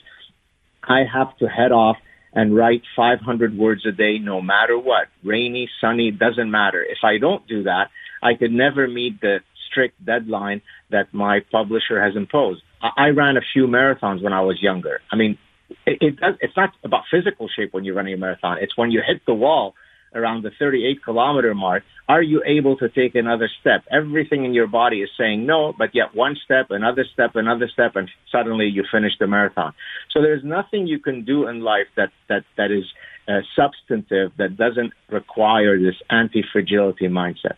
I 0.84 1.02
have 1.12 1.36
to 1.38 1.48
head 1.48 1.72
off 1.72 1.96
and 2.32 2.54
write 2.54 2.82
500 2.94 3.58
words 3.58 3.84
a 3.84 3.90
day, 3.90 4.18
no 4.18 4.40
matter 4.40 4.78
what. 4.78 5.08
Rainy, 5.24 5.68
sunny, 5.80 6.12
doesn't 6.12 6.50
matter. 6.50 6.84
If 6.84 6.98
I 7.02 7.18
don't 7.18 7.46
do 7.48 7.64
that, 7.64 7.90
I 8.22 8.34
could 8.34 8.52
never 8.52 8.86
meet 8.86 9.20
the 9.20 9.38
strict 9.70 10.04
deadline 10.04 10.62
that 10.90 11.12
my 11.12 11.40
publisher 11.50 12.02
has 12.02 12.16
imposed. 12.16 12.62
I, 12.80 13.08
ran 13.08 13.36
a 13.36 13.40
few 13.52 13.66
marathons 13.66 14.22
when 14.22 14.32
I 14.32 14.40
was 14.40 14.62
younger. 14.62 15.00
I 15.10 15.16
mean, 15.16 15.38
it, 15.86 15.98
it 16.00 16.36
it's 16.40 16.56
not 16.56 16.70
about 16.84 17.04
physical 17.10 17.48
shape 17.48 17.72
when 17.72 17.84
you're 17.84 17.94
running 17.94 18.14
a 18.14 18.16
marathon. 18.16 18.58
It's 18.60 18.76
when 18.76 18.90
you 18.90 19.02
hit 19.06 19.22
the 19.26 19.34
wall 19.34 19.74
around 20.14 20.42
the 20.42 20.50
38 20.58 21.04
kilometer 21.04 21.54
mark. 21.54 21.82
Are 22.08 22.22
you 22.22 22.42
able 22.46 22.76
to 22.78 22.88
take 22.88 23.14
another 23.14 23.50
step? 23.60 23.84
Everything 23.90 24.44
in 24.44 24.54
your 24.54 24.66
body 24.66 25.02
is 25.02 25.10
saying 25.18 25.44
no, 25.44 25.74
but 25.76 25.94
yet 25.94 26.14
one 26.14 26.36
step, 26.42 26.66
another 26.70 27.04
step, 27.12 27.32
another 27.34 27.68
step, 27.68 27.96
and 27.96 28.08
suddenly 28.32 28.66
you 28.66 28.84
finish 28.90 29.12
the 29.20 29.26
marathon. 29.26 29.74
So 30.10 30.22
there's 30.22 30.44
nothing 30.44 30.86
you 30.86 30.98
can 30.98 31.24
do 31.24 31.46
in 31.48 31.60
life 31.60 31.88
that, 31.96 32.10
that, 32.28 32.44
that 32.56 32.70
is 32.70 32.84
uh, 33.28 33.40
substantive 33.54 34.32
that 34.38 34.56
doesn't 34.56 34.94
require 35.10 35.78
this 35.78 35.96
anti-fragility 36.08 37.08
mindset. 37.08 37.56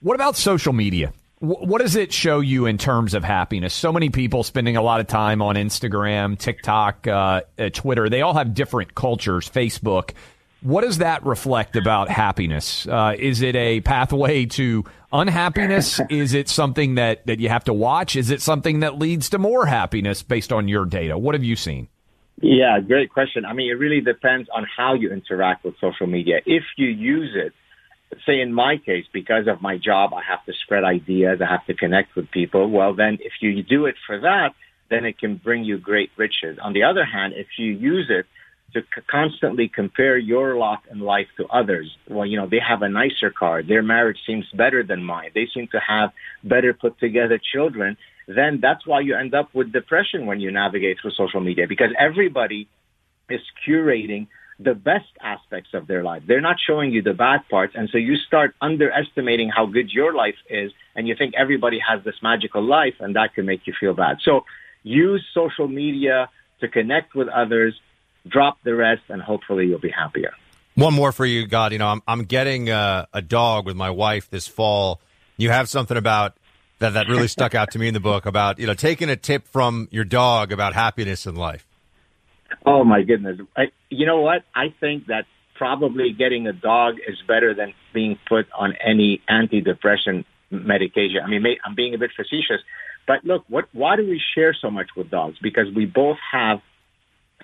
What 0.00 0.16
about 0.16 0.36
social 0.36 0.72
media? 0.72 1.12
What 1.42 1.80
does 1.80 1.96
it 1.96 2.12
show 2.12 2.38
you 2.38 2.66
in 2.66 2.78
terms 2.78 3.14
of 3.14 3.24
happiness? 3.24 3.74
So 3.74 3.92
many 3.92 4.10
people 4.10 4.44
spending 4.44 4.76
a 4.76 4.82
lot 4.82 5.00
of 5.00 5.08
time 5.08 5.42
on 5.42 5.56
Instagram, 5.56 6.38
TikTok, 6.38 7.08
uh, 7.08 7.40
uh, 7.58 7.68
Twitter. 7.70 8.08
They 8.08 8.22
all 8.22 8.34
have 8.34 8.54
different 8.54 8.94
cultures. 8.94 9.48
Facebook. 9.48 10.12
What 10.60 10.82
does 10.82 10.98
that 10.98 11.26
reflect 11.26 11.74
about 11.74 12.08
happiness? 12.08 12.86
Uh, 12.86 13.16
is 13.18 13.42
it 13.42 13.56
a 13.56 13.80
pathway 13.80 14.46
to 14.46 14.84
unhappiness? 15.12 16.00
Is 16.08 16.32
it 16.32 16.48
something 16.48 16.94
that, 16.94 17.26
that 17.26 17.40
you 17.40 17.48
have 17.48 17.64
to 17.64 17.72
watch? 17.72 18.14
Is 18.14 18.30
it 18.30 18.40
something 18.40 18.78
that 18.80 18.96
leads 18.96 19.28
to 19.30 19.38
more 19.38 19.66
happiness 19.66 20.22
based 20.22 20.52
on 20.52 20.68
your 20.68 20.84
data? 20.84 21.18
What 21.18 21.34
have 21.34 21.42
you 21.42 21.56
seen? 21.56 21.88
Yeah, 22.40 22.78
great 22.78 23.12
question. 23.12 23.44
I 23.44 23.52
mean, 23.52 23.68
it 23.68 23.74
really 23.74 24.00
depends 24.00 24.48
on 24.54 24.64
how 24.76 24.94
you 24.94 25.10
interact 25.10 25.64
with 25.64 25.74
social 25.80 26.06
media. 26.06 26.36
If 26.46 26.62
you 26.76 26.88
use 26.88 27.32
it 27.34 27.52
say 28.26 28.40
in 28.40 28.52
my 28.52 28.76
case, 28.76 29.04
because 29.12 29.46
of 29.48 29.62
my 29.62 29.78
job, 29.78 30.12
I 30.14 30.22
have 30.28 30.44
to 30.46 30.52
spread 30.64 30.84
ideas, 30.84 31.40
I 31.40 31.50
have 31.50 31.66
to 31.66 31.74
connect 31.74 32.14
with 32.14 32.30
people. 32.30 32.70
Well, 32.70 32.94
then 32.94 33.18
if 33.20 33.32
you 33.40 33.62
do 33.62 33.86
it 33.86 33.96
for 34.06 34.20
that, 34.20 34.54
then 34.90 35.04
it 35.04 35.18
can 35.18 35.36
bring 35.36 35.64
you 35.64 35.78
great 35.78 36.10
riches. 36.16 36.58
On 36.62 36.72
the 36.72 36.84
other 36.84 37.04
hand, 37.04 37.32
if 37.36 37.46
you 37.58 37.72
use 37.72 38.10
it 38.10 38.26
to 38.74 38.80
c- 38.80 39.02
constantly 39.10 39.68
compare 39.68 40.16
your 40.18 40.56
lot 40.56 40.82
in 40.90 41.00
life 41.00 41.28
to 41.38 41.46
others, 41.46 41.90
well, 42.08 42.26
you 42.26 42.36
know, 42.36 42.46
they 42.48 42.60
have 42.66 42.82
a 42.82 42.88
nicer 42.88 43.30
car, 43.30 43.62
their 43.62 43.82
marriage 43.82 44.18
seems 44.26 44.46
better 44.54 44.82
than 44.82 45.02
mine, 45.02 45.30
they 45.34 45.46
seem 45.52 45.68
to 45.68 45.80
have 45.80 46.10
better 46.44 46.74
put 46.74 46.98
together 46.98 47.38
children, 47.52 47.96
then 48.28 48.60
that's 48.60 48.86
why 48.86 49.00
you 49.00 49.16
end 49.16 49.34
up 49.34 49.48
with 49.54 49.72
depression 49.72 50.26
when 50.26 50.40
you 50.40 50.50
navigate 50.50 50.98
through 51.00 51.10
social 51.12 51.40
media 51.40 51.66
because 51.68 51.90
everybody 51.98 52.68
is 53.28 53.40
curating 53.66 54.26
the 54.58 54.74
best 54.74 55.08
aspects 55.20 55.70
of 55.74 55.86
their 55.86 56.02
life. 56.02 56.22
They're 56.26 56.40
not 56.40 56.56
showing 56.64 56.92
you 56.92 57.02
the 57.02 57.14
bad 57.14 57.40
parts. 57.50 57.74
And 57.76 57.88
so 57.90 57.98
you 57.98 58.16
start 58.16 58.54
underestimating 58.60 59.50
how 59.54 59.66
good 59.66 59.90
your 59.90 60.14
life 60.14 60.36
is 60.48 60.72
and 60.94 61.08
you 61.08 61.14
think 61.16 61.34
everybody 61.36 61.78
has 61.86 62.04
this 62.04 62.16
magical 62.22 62.62
life 62.62 62.94
and 63.00 63.16
that 63.16 63.34
can 63.34 63.46
make 63.46 63.66
you 63.66 63.74
feel 63.78 63.94
bad. 63.94 64.18
So 64.22 64.44
use 64.82 65.24
social 65.34 65.68
media 65.68 66.28
to 66.60 66.68
connect 66.68 67.14
with 67.14 67.28
others, 67.28 67.78
drop 68.28 68.58
the 68.62 68.74
rest, 68.74 69.02
and 69.08 69.22
hopefully 69.22 69.66
you'll 69.66 69.80
be 69.80 69.90
happier. 69.90 70.32
One 70.74 70.94
more 70.94 71.12
for 71.12 71.26
you, 71.26 71.46
Gad. 71.46 71.72
You 71.72 71.78
know, 71.78 71.88
I'm, 71.88 72.02
I'm 72.06 72.24
getting 72.24 72.70
a, 72.70 73.06
a 73.12 73.20
dog 73.20 73.66
with 73.66 73.76
my 73.76 73.90
wife 73.90 74.30
this 74.30 74.46
fall. 74.46 75.00
You 75.36 75.50
have 75.50 75.68
something 75.68 75.96
about 75.96 76.36
that 76.78 76.94
that 76.94 77.08
really 77.08 77.28
stuck 77.28 77.54
out 77.54 77.72
to 77.72 77.78
me 77.78 77.88
in 77.88 77.94
the 77.94 78.00
book 78.00 78.26
about, 78.26 78.58
you 78.58 78.66
know, 78.66 78.74
taking 78.74 79.08
a 79.08 79.16
tip 79.16 79.46
from 79.48 79.88
your 79.90 80.04
dog 80.04 80.52
about 80.52 80.74
happiness 80.74 81.26
in 81.26 81.34
life. 81.34 81.66
Oh 82.64 82.84
my 82.84 83.02
goodness! 83.02 83.40
I, 83.56 83.64
you 83.90 84.06
know 84.06 84.20
what? 84.20 84.42
I 84.54 84.74
think 84.80 85.06
that 85.06 85.24
probably 85.56 86.12
getting 86.12 86.46
a 86.46 86.52
dog 86.52 86.94
is 87.06 87.16
better 87.26 87.54
than 87.54 87.74
being 87.94 88.18
put 88.28 88.46
on 88.58 88.74
any 88.84 89.22
antidepressant 89.30 90.24
medication. 90.50 91.20
I 91.24 91.28
mean, 91.28 91.44
I'm 91.64 91.74
being 91.74 91.94
a 91.94 91.98
bit 91.98 92.10
facetious, 92.16 92.60
but 93.06 93.24
look, 93.24 93.44
what? 93.48 93.66
Why 93.72 93.96
do 93.96 94.02
we 94.02 94.20
share 94.34 94.54
so 94.60 94.70
much 94.70 94.88
with 94.96 95.10
dogs? 95.10 95.36
Because 95.42 95.66
we 95.74 95.86
both 95.86 96.18
have 96.32 96.60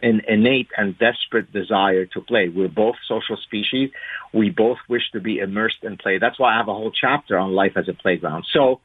an 0.03 0.23
innate 0.29 0.69
and 0.77 0.97
desperate 0.99 1.53
desire 1.53 2.07
to 2.07 2.21
play. 2.21 2.49
We're 2.49 2.69
both 2.69 2.97
social 3.09 3.37
species. 3.37 3.91
We 4.33 4.51
both 4.51 4.79
wish 4.89 5.03
to 5.13 5.21
be 5.21 5.39
immersed 5.39 5.83
in 5.83 5.97
play. 5.97 6.19
That's 6.19 6.39
why 6.39 6.55
I 6.55 6.59
have 6.59 6.69
a 6.69 6.75
whole 6.75 6.93
chapter 6.93 7.39
on 7.39 7.53
life 7.53 7.73
as 7.77 7.89
a 7.89 7.95
playground. 7.95 8.47
So 8.53 8.81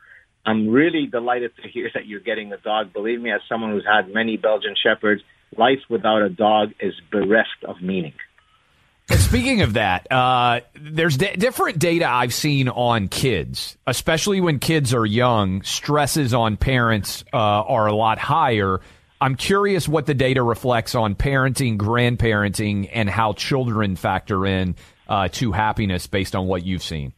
I'm 0.45 0.69
really 0.69 1.05
delighted 1.05 1.51
to 1.62 1.69
hear 1.69 1.89
that 1.93 2.05
you're 2.07 2.19
getting 2.19 2.51
a 2.51 2.57
dog. 2.57 2.93
Believe 2.93 3.21
me, 3.21 3.31
as 3.31 3.41
someone 3.47 3.71
who's 3.71 3.86
had 3.86 4.13
many 4.13 4.38
Belgian 4.38 4.75
Shepherds, 4.81 5.21
life 5.57 5.79
without 5.89 6.21
a 6.21 6.29
dog 6.29 6.73
is 6.79 6.93
bereft 7.11 7.63
of 7.67 7.81
meaning. 7.81 8.13
Speaking 9.09 9.61
of 9.61 9.73
that, 9.73 10.09
uh, 10.11 10.61
there's 10.75 11.17
d- 11.17 11.35
different 11.37 11.77
data 11.77 12.07
I've 12.07 12.33
seen 12.33 12.69
on 12.69 13.09
kids, 13.09 13.77
especially 13.85 14.39
when 14.39 14.59
kids 14.59 14.93
are 14.93 15.05
young. 15.05 15.61
Stresses 15.63 16.33
on 16.33 16.55
parents 16.55 17.25
uh, 17.33 17.37
are 17.37 17.87
a 17.87 17.93
lot 17.93 18.17
higher. 18.17 18.79
I'm 19.19 19.35
curious 19.35 19.87
what 19.87 20.05
the 20.05 20.13
data 20.13 20.41
reflects 20.41 20.95
on 20.95 21.15
parenting, 21.15 21.77
grandparenting, 21.77 22.89
and 22.93 23.09
how 23.09 23.33
children 23.33 23.95
factor 23.95 24.45
in 24.45 24.75
uh, 25.07 25.27
to 25.33 25.51
happiness 25.51 26.07
based 26.07 26.35
on 26.35 26.47
what 26.47 26.65
you've 26.65 26.83
seen. 26.83 27.13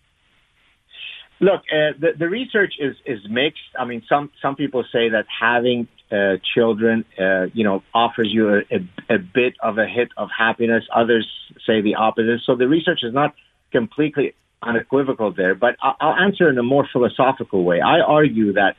Look, 1.39 1.61
uh, 1.71 1.97
the, 1.99 2.13
the 2.17 2.29
research 2.29 2.73
is, 2.79 2.95
is 3.05 3.19
mixed. 3.29 3.61
I 3.77 3.85
mean, 3.85 4.03
some, 4.09 4.31
some 4.41 4.55
people 4.55 4.83
say 4.91 5.09
that 5.09 5.25
having 5.39 5.87
uh, 6.11 6.37
children, 6.53 7.05
uh, 7.19 7.45
you 7.53 7.63
know, 7.63 7.83
offers 7.93 8.29
you 8.31 8.49
a, 8.49 8.59
a, 8.71 9.15
a 9.15 9.17
bit 9.17 9.53
of 9.61 9.77
a 9.77 9.87
hit 9.87 10.09
of 10.17 10.29
happiness. 10.37 10.83
Others 10.95 11.27
say 11.65 11.81
the 11.81 11.95
opposite. 11.95 12.41
So 12.45 12.55
the 12.55 12.67
research 12.67 12.99
is 13.03 13.13
not 13.13 13.33
completely 13.71 14.33
unequivocal 14.61 15.33
there, 15.33 15.55
but 15.55 15.75
I'll, 15.81 15.95
I'll 15.99 16.15
answer 16.15 16.49
in 16.49 16.57
a 16.57 16.63
more 16.63 16.87
philosophical 16.91 17.63
way. 17.63 17.81
I 17.81 17.99
argue 17.99 18.53
that 18.53 18.75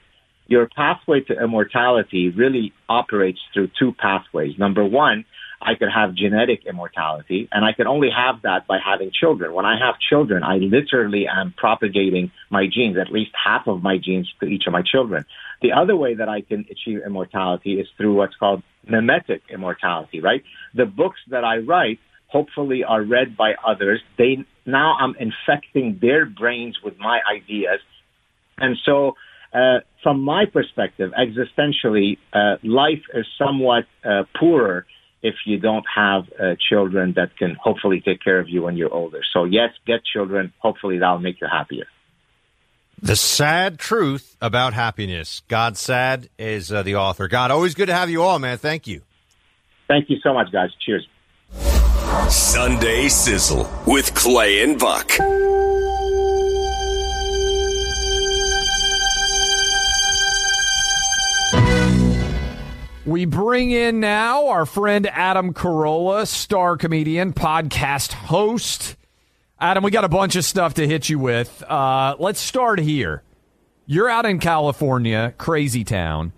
your 0.47 0.69
pathway 0.69 1.21
to 1.23 1.43
immortality 1.43 2.29
really 2.29 2.73
operates 2.89 3.41
through 3.53 3.71
two 3.79 3.93
pathways. 3.93 4.59
Number 4.59 4.85
one, 4.85 5.25
I 5.61 5.75
could 5.75 5.89
have 5.93 6.15
genetic 6.15 6.67
immortality, 6.67 7.49
and 7.51 7.65
I 7.65 7.73
could 7.73 7.87
only 7.87 8.11
have 8.11 8.43
that 8.43 8.67
by 8.67 8.79
having 8.85 9.11
children. 9.11 9.53
When 9.55 9.65
I 9.65 9.79
have 9.79 9.95
children, 9.99 10.43
I 10.43 10.59
literally 10.59 11.27
am 11.27 11.55
propagating 11.57 12.31
my 12.51 12.67
genes, 12.67 12.99
at 12.99 13.11
least 13.11 13.33
half 13.43 13.67
of 13.67 13.83
my 13.83 13.97
genes 13.99 14.33
to 14.41 14.47
each 14.47 14.65
of 14.67 14.73
my 14.73 14.83
children. 14.83 15.25
The 15.63 15.73
other 15.73 15.97
way 15.97 16.15
that 16.15 16.29
I 16.29 16.43
can 16.43 16.67
achieve 16.71 17.01
immortality 17.05 17.75
is 17.75 17.87
through 17.97 18.15
what's 18.15 18.35
called 18.37 18.63
mimetic 18.89 19.43
immortality, 19.53 20.21
right? 20.21 20.43
The 20.75 20.85
books 20.85 21.19
that 21.31 21.45
I 21.45 21.59
write 21.59 21.99
hopefully 22.29 22.85
are 22.85 23.03
read 23.03 23.37
by 23.37 23.53
others. 23.67 24.01
They 24.19 24.45
now 24.67 24.97
I'm 25.01 25.15
infecting 25.19 25.99
their 26.01 26.27
brains 26.27 26.79
with 26.83 26.95
my 26.99 27.21
ideas. 27.33 27.81
And 28.59 28.77
so, 28.85 29.13
uh, 29.55 29.79
from 30.03 30.23
my 30.23 30.45
perspective, 30.53 31.13
existentially, 31.13 32.19
uh, 32.33 32.57
life 32.63 33.03
is 33.15 33.27
somewhat 33.39 33.85
uh, 34.05 34.25
poorer 34.39 34.87
if 35.23 35.35
you 35.47 35.59
don't 35.59 35.85
have 35.95 36.25
uh, 36.39 36.55
children 36.69 37.15
that 37.17 37.37
can 37.37 37.57
hopefully 37.61 38.03
take 38.05 38.23
care 38.23 38.39
of 38.39 38.49
you 38.49 38.63
when 38.63 38.77
you're 38.77 38.93
older. 38.93 39.21
So 39.33 39.45
yes, 39.45 39.71
get 39.87 40.01
children. 40.05 40.53
Hopefully 40.59 40.99
that'll 40.99 41.19
make 41.19 41.41
you 41.41 41.49
happier. 41.51 41.87
The 43.03 43.17
sad 43.17 43.79
truth 43.79 44.37
about 44.41 44.73
happiness. 44.73 45.43
Gad 45.49 45.77
Saad 45.77 46.29
is 46.39 46.73
uh, 46.73 46.83
the 46.83 46.97
author. 46.97 47.29
Gad, 47.29 47.51
always 47.51 47.75
good 47.75 47.87
to 47.87 47.95
have 47.95 48.09
you 48.09 48.23
all, 48.23 48.39
man. 48.39 48.57
Thank 48.57 48.87
you. 48.87 49.03
Thank 49.87 50.09
you 50.09 50.17
so 50.23 50.33
much, 50.33 50.51
guys. 50.51 50.71
Cheers. 50.81 51.07
Sunday 52.31 53.09
Sizzle 53.09 53.71
with 53.87 54.15
Clay 54.15 54.63
and 54.63 54.79
Buck. 54.79 55.13
We 63.05 63.25
bring 63.25 63.71
in 63.71 64.01
now 64.01 64.49
our 64.49 64.67
friend 64.67 65.07
Adam 65.07 65.55
Carolla, 65.55 66.27
star 66.27 66.77
comedian, 66.77 67.35
podcast 67.35 68.13
host. 68.13 68.97
Adam, 69.59 69.83
we 69.83 69.91
got 69.91 70.05
a 70.05 70.09
bunch 70.09 70.37
of 70.37 70.45
stuff 70.45 70.75
to 70.75 70.87
hit 70.87 71.09
you 71.09 71.19
with. 71.19 71.63
Uh, 71.63 72.15
let's 72.19 72.41
start 72.41 72.79
here. 72.79 73.23
You're 73.87 74.09
out 74.09 74.27
in 74.27 74.39
California, 74.39 75.33
crazy 75.39 75.83
town. 75.83 76.33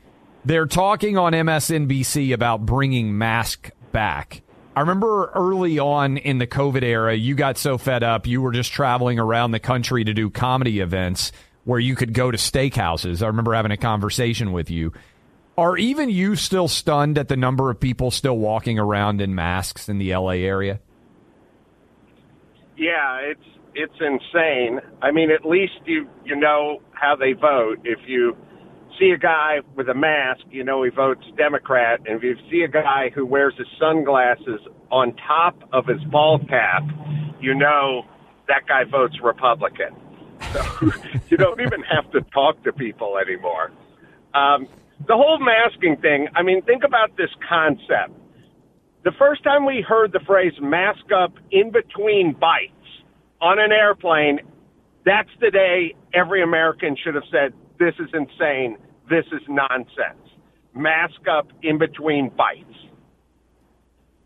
They're 0.45 0.67
talking 0.67 1.19
on 1.19 1.33
MSNBC 1.33 2.33
about 2.33 2.65
bringing 2.65 3.19
mask 3.19 3.71
back. 3.91 4.43
I 4.77 4.81
remember 4.83 5.33
early 5.35 5.81
on 5.81 6.17
in 6.17 6.39
the 6.39 6.47
COVID 6.47 6.85
era, 6.85 7.13
you 7.13 7.35
got 7.35 7.59
so 7.59 7.77
fed 7.77 8.05
up, 8.05 8.29
you 8.29 8.41
were 8.41 8.53
just 8.53 8.71
traveling 8.71 9.19
around 9.19 9.51
the 9.51 9.59
country 9.59 10.05
to 10.05 10.15
do 10.15 10.31
comedy 10.31 10.79
events 10.79 11.33
where 11.65 11.81
you 11.81 11.97
could 11.97 12.15
go 12.15 12.31
to 12.31 12.39
steakhouses. 12.39 13.21
I 13.21 13.27
remember 13.27 13.53
having 13.53 13.73
a 13.73 13.77
conversation 13.77 14.53
with 14.53 14.71
you. 14.71 14.93
Are 15.57 15.77
even 15.77 16.09
you 16.09 16.37
still 16.37 16.69
stunned 16.69 17.19
at 17.19 17.27
the 17.27 17.37
number 17.37 17.69
of 17.69 17.81
people 17.81 18.13
still 18.13 18.39
walking 18.39 18.79
around 18.79 19.21
in 19.21 19.35
masks 19.35 19.89
in 19.89 19.99
the 19.99 20.15
LA 20.15 20.35
area? 20.35 20.79
Yeah, 22.79 23.19
it's 23.23 23.45
it's 23.75 23.95
insane. 24.01 24.81
I 25.03 25.11
mean, 25.11 25.31
at 25.31 25.45
least 25.45 25.81
you 25.85 26.09
you 26.25 26.37
know 26.37 26.81
how 26.93 27.17
they 27.17 27.33
vote. 27.33 27.81
If 27.85 27.99
you 28.07 28.37
see 28.99 29.11
a 29.11 29.19
guy 29.19 29.59
with 29.77 29.89
a 29.89 29.95
mask, 29.95 30.43
you 30.51 30.65
know 30.65 30.83
he 30.85 30.91
votes 30.91 31.25
Democrat, 31.37 32.01
and 32.07 32.17
if 32.17 32.23
you 32.23 32.37
see 32.51 32.63
a 32.63 32.69
guy 32.69 33.11
who 33.15 33.27
wears 33.27 33.55
his 33.59 33.67
sunglasses 33.79 34.61
on 34.91 35.15
top 35.27 35.57
of 35.73 35.87
his 35.87 36.03
ball 36.05 36.39
cap, 36.49 36.83
you 37.41 37.55
know 37.55 38.03
that 38.47 38.67
guy 38.67 38.85
votes 38.85 39.17
Republican. 39.23 39.95
So 40.53 40.93
you 41.29 41.37
don't 41.37 41.61
even 41.61 41.83
have 41.83 42.11
to 42.13 42.21
talk 42.33 42.63
to 42.65 42.73
people 42.73 43.19
anymore. 43.19 43.73
Um, 44.35 44.69
the 45.07 45.15
whole 45.15 45.39
masking 45.39 45.97
thing, 45.97 46.29
I 46.35 46.43
mean, 46.43 46.63
think 46.63 46.85
about 46.85 47.17
this 47.17 47.31
concept. 47.49 48.18
The 49.09 49.15
first 49.19 49.43
time 49.43 49.65
we 49.65 49.81
heard 49.81 50.13
the 50.13 50.21
phrase 50.27 50.53
mask 50.61 51.11
up 51.17 51.33
in 51.51 51.71
between 51.71 52.37
bites 52.39 52.73
on 53.41 53.59
an 53.59 53.73
airplane, 53.73 54.41
that's 55.07 55.31
the 55.41 55.51
day 55.51 55.95
every 56.13 56.43
American 56.43 56.95
should 57.03 57.15
have 57.15 57.25
said, 57.33 57.55
this 57.79 57.95
is 58.01 58.11
insane. 58.13 58.77
This 59.09 59.25
is 59.33 59.41
nonsense. 59.49 60.29
Mask 60.75 61.27
up 61.27 61.47
in 61.63 61.79
between 61.79 62.29
bites. 62.37 62.67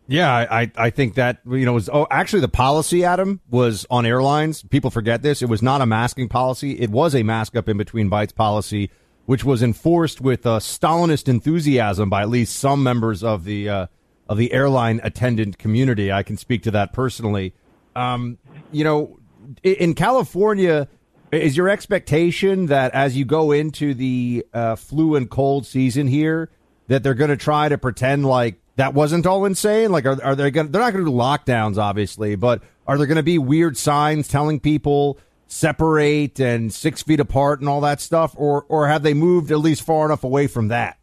Yeah, 0.07 0.29
I, 0.29 0.69
I 0.75 0.89
think 0.89 1.15
that 1.15 1.39
you 1.49 1.63
know 1.63 1.71
was 1.71 1.87
oh 1.87 2.05
actually 2.11 2.41
the 2.41 2.49
policy, 2.49 3.05
Adam, 3.05 3.39
was 3.49 3.85
on 3.89 4.05
airlines. 4.05 4.63
People 4.63 4.91
forget 4.91 5.21
this. 5.21 5.41
It 5.41 5.47
was 5.47 5.61
not 5.61 5.79
a 5.79 5.85
masking 5.85 6.27
policy. 6.27 6.77
It 6.77 6.89
was 6.89 7.15
a 7.15 7.23
mask 7.23 7.55
up 7.55 7.69
in 7.69 7.77
between 7.77 8.09
bites 8.09 8.33
policy 8.33 8.91
which 9.25 9.45
was 9.45 9.63
enforced 9.63 10.19
with 10.19 10.45
uh, 10.45 10.59
Stalinist 10.59 11.29
enthusiasm 11.29 12.09
by 12.09 12.23
at 12.23 12.27
least 12.27 12.57
some 12.57 12.83
members 12.83 13.23
of 13.23 13.45
the 13.45 13.69
uh, 13.69 13.87
of 14.33 14.37
the 14.39 14.51
airline 14.51 14.99
attendant 15.03 15.57
community. 15.57 16.11
I 16.11 16.23
can 16.23 16.37
speak 16.37 16.63
to 16.63 16.71
that 16.71 16.91
personally. 16.91 17.53
Um, 17.95 18.37
you 18.71 18.83
know, 18.83 19.19
in 19.61 19.93
California, 19.93 20.87
is 21.31 21.55
your 21.55 21.69
expectation 21.69 22.65
that 22.65 22.93
as 22.93 23.15
you 23.15 23.25
go 23.25 23.51
into 23.51 23.93
the 23.93 24.45
uh, 24.53 24.75
flu 24.75 25.15
and 25.15 25.29
cold 25.29 25.65
season 25.65 26.07
here, 26.07 26.49
that 26.87 27.03
they're 27.03 27.13
going 27.13 27.29
to 27.29 27.37
try 27.37 27.69
to 27.69 27.77
pretend 27.77 28.25
like 28.25 28.59
that 28.75 28.93
wasn't 28.93 29.25
all 29.25 29.45
insane? 29.45 29.91
Like, 29.91 30.05
are, 30.05 30.21
are 30.23 30.35
they 30.35 30.51
going? 30.51 30.71
They're 30.71 30.81
not 30.81 30.91
going 30.91 31.05
to 31.05 31.11
do 31.11 31.15
lockdowns, 31.15 31.77
obviously, 31.77 32.35
but 32.35 32.63
are 32.87 32.97
there 32.97 33.07
going 33.07 33.17
to 33.17 33.23
be 33.23 33.37
weird 33.37 33.77
signs 33.77 34.27
telling 34.27 34.59
people? 34.59 35.17
separate 35.45 36.39
and 36.39 36.73
six 36.73 37.03
feet 37.03 37.19
apart 37.19 37.59
and 37.59 37.69
all 37.69 37.81
that 37.81 38.01
stuff, 38.01 38.33
or 38.35 38.65
or 38.69 38.87
have 38.87 39.03
they 39.03 39.13
moved 39.13 39.51
at 39.51 39.59
least 39.59 39.83
far 39.83 40.05
enough 40.05 40.23
away 40.23 40.47
from 40.47 40.69
that? 40.69 40.97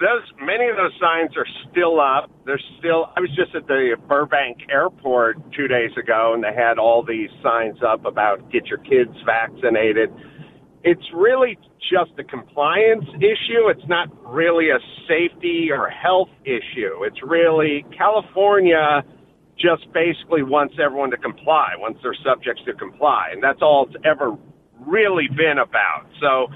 Those 0.00 0.22
many 0.40 0.68
of 0.68 0.76
those 0.76 0.92
signs 1.00 1.36
are 1.36 1.46
still 1.70 2.00
up. 2.00 2.30
They're 2.46 2.60
still. 2.78 3.10
I 3.16 3.20
was 3.20 3.30
just 3.34 3.54
at 3.54 3.66
the 3.66 3.96
Burbank 4.08 4.58
Airport 4.70 5.38
two 5.52 5.66
days 5.66 5.90
ago, 5.98 6.32
and 6.34 6.44
they 6.44 6.54
had 6.54 6.78
all 6.78 7.02
these 7.02 7.30
signs 7.42 7.78
up 7.82 8.04
about 8.04 8.50
get 8.52 8.66
your 8.66 8.78
kids 8.78 9.10
vaccinated. 9.26 10.10
It's 10.84 11.02
really 11.12 11.58
just 11.90 12.12
a 12.18 12.24
compliance 12.24 13.06
issue. 13.16 13.66
It's 13.68 13.86
not 13.88 14.08
really 14.24 14.70
a 14.70 14.78
safety 15.08 15.70
or 15.72 15.88
health 15.88 16.30
issue. 16.44 17.02
It's 17.02 17.22
really 17.22 17.84
California 17.96 19.02
just 19.58 19.92
basically 19.92 20.44
wants 20.44 20.74
everyone 20.80 21.10
to 21.10 21.16
comply, 21.16 21.74
wants 21.76 22.00
their 22.02 22.14
subjects 22.24 22.62
to 22.66 22.74
comply. 22.74 23.30
And 23.32 23.42
that's 23.42 23.60
all 23.60 23.88
it's 23.90 23.96
ever 24.04 24.36
really 24.86 25.26
been 25.36 25.58
about. 25.58 26.06
So 26.20 26.46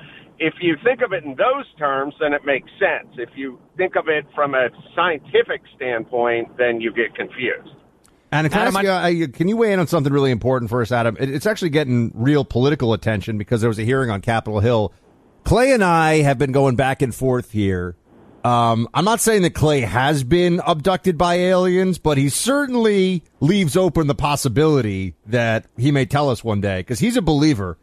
if 0.43 0.55
you 0.61 0.77
think 0.85 1.03
of 1.03 1.13
it 1.13 1.25
in 1.25 1.37
those 1.37 1.67
terms, 1.79 2.15
then 2.21 2.33
it 2.33 2.45
makes 2.45 2.71
sense. 2.79 3.15
If 3.17 3.31
you 3.37 3.59
think 3.77 3.97
of 3.97 4.09
it 4.09 4.27
from 4.35 4.55
a 4.55 4.69
scientific 4.95 5.63
standpoint, 5.77 6.57
then 6.59 6.81
you 6.81 6.93
get 6.93 7.15
confused. 7.15 7.71
And 8.31 8.51
can, 8.51 8.61
Adam, 8.61 8.77
I 8.77 9.09
you, 9.09 9.25
uh, 9.25 9.29
can 9.29 9.49
you 9.49 9.57
weigh 9.57 9.73
in 9.73 9.79
on 9.79 9.87
something 9.87 10.13
really 10.13 10.31
important 10.31 10.71
for 10.71 10.81
us, 10.81 10.91
Adam? 10.91 11.17
It's 11.21 11.47
actually 11.47 11.71
getting 11.71 12.13
real 12.15 12.45
political 12.45 12.93
attention 12.95 13.37
because 13.37 13.61
there 13.61 13.69
was 13.69 13.79
a 13.79 13.85
hearing 13.85 14.11
on 14.11 14.21
Capitol 14.23 14.61
Hill. 14.61 14.93
Clay 15.45 15.73
and 15.73 15.85
I 15.85 16.23
have 16.23 16.39
been 16.39 16.53
going 16.53 16.77
back 16.77 17.03
and 17.03 17.15
forth 17.15 17.51
here 17.53 17.97
um, 18.45 18.89
I'm 18.93 19.05
not 19.05 19.21
saying 19.21 19.43
that 19.43 19.55
Clay 19.55 19.81
has 19.83 20.25
been 20.25 20.61
abducted 20.67 21.17
by 21.17 21.35
aliens, 21.35 21.99
but 21.99 22.19
he 22.19 22.29
certainly 22.29 23.23
leaves 23.41 23.77
open 23.77 24.09
the 24.09 24.15
possibility 24.15 25.15
that 25.27 25.67
he 25.77 25.93
may 25.93 26.07
tell 26.07 26.29
us 26.29 26.43
one 26.43 26.61
day 26.61 26.81
because 26.81 26.99
he's 26.99 27.17
a 27.17 27.23
believer. 27.23 27.79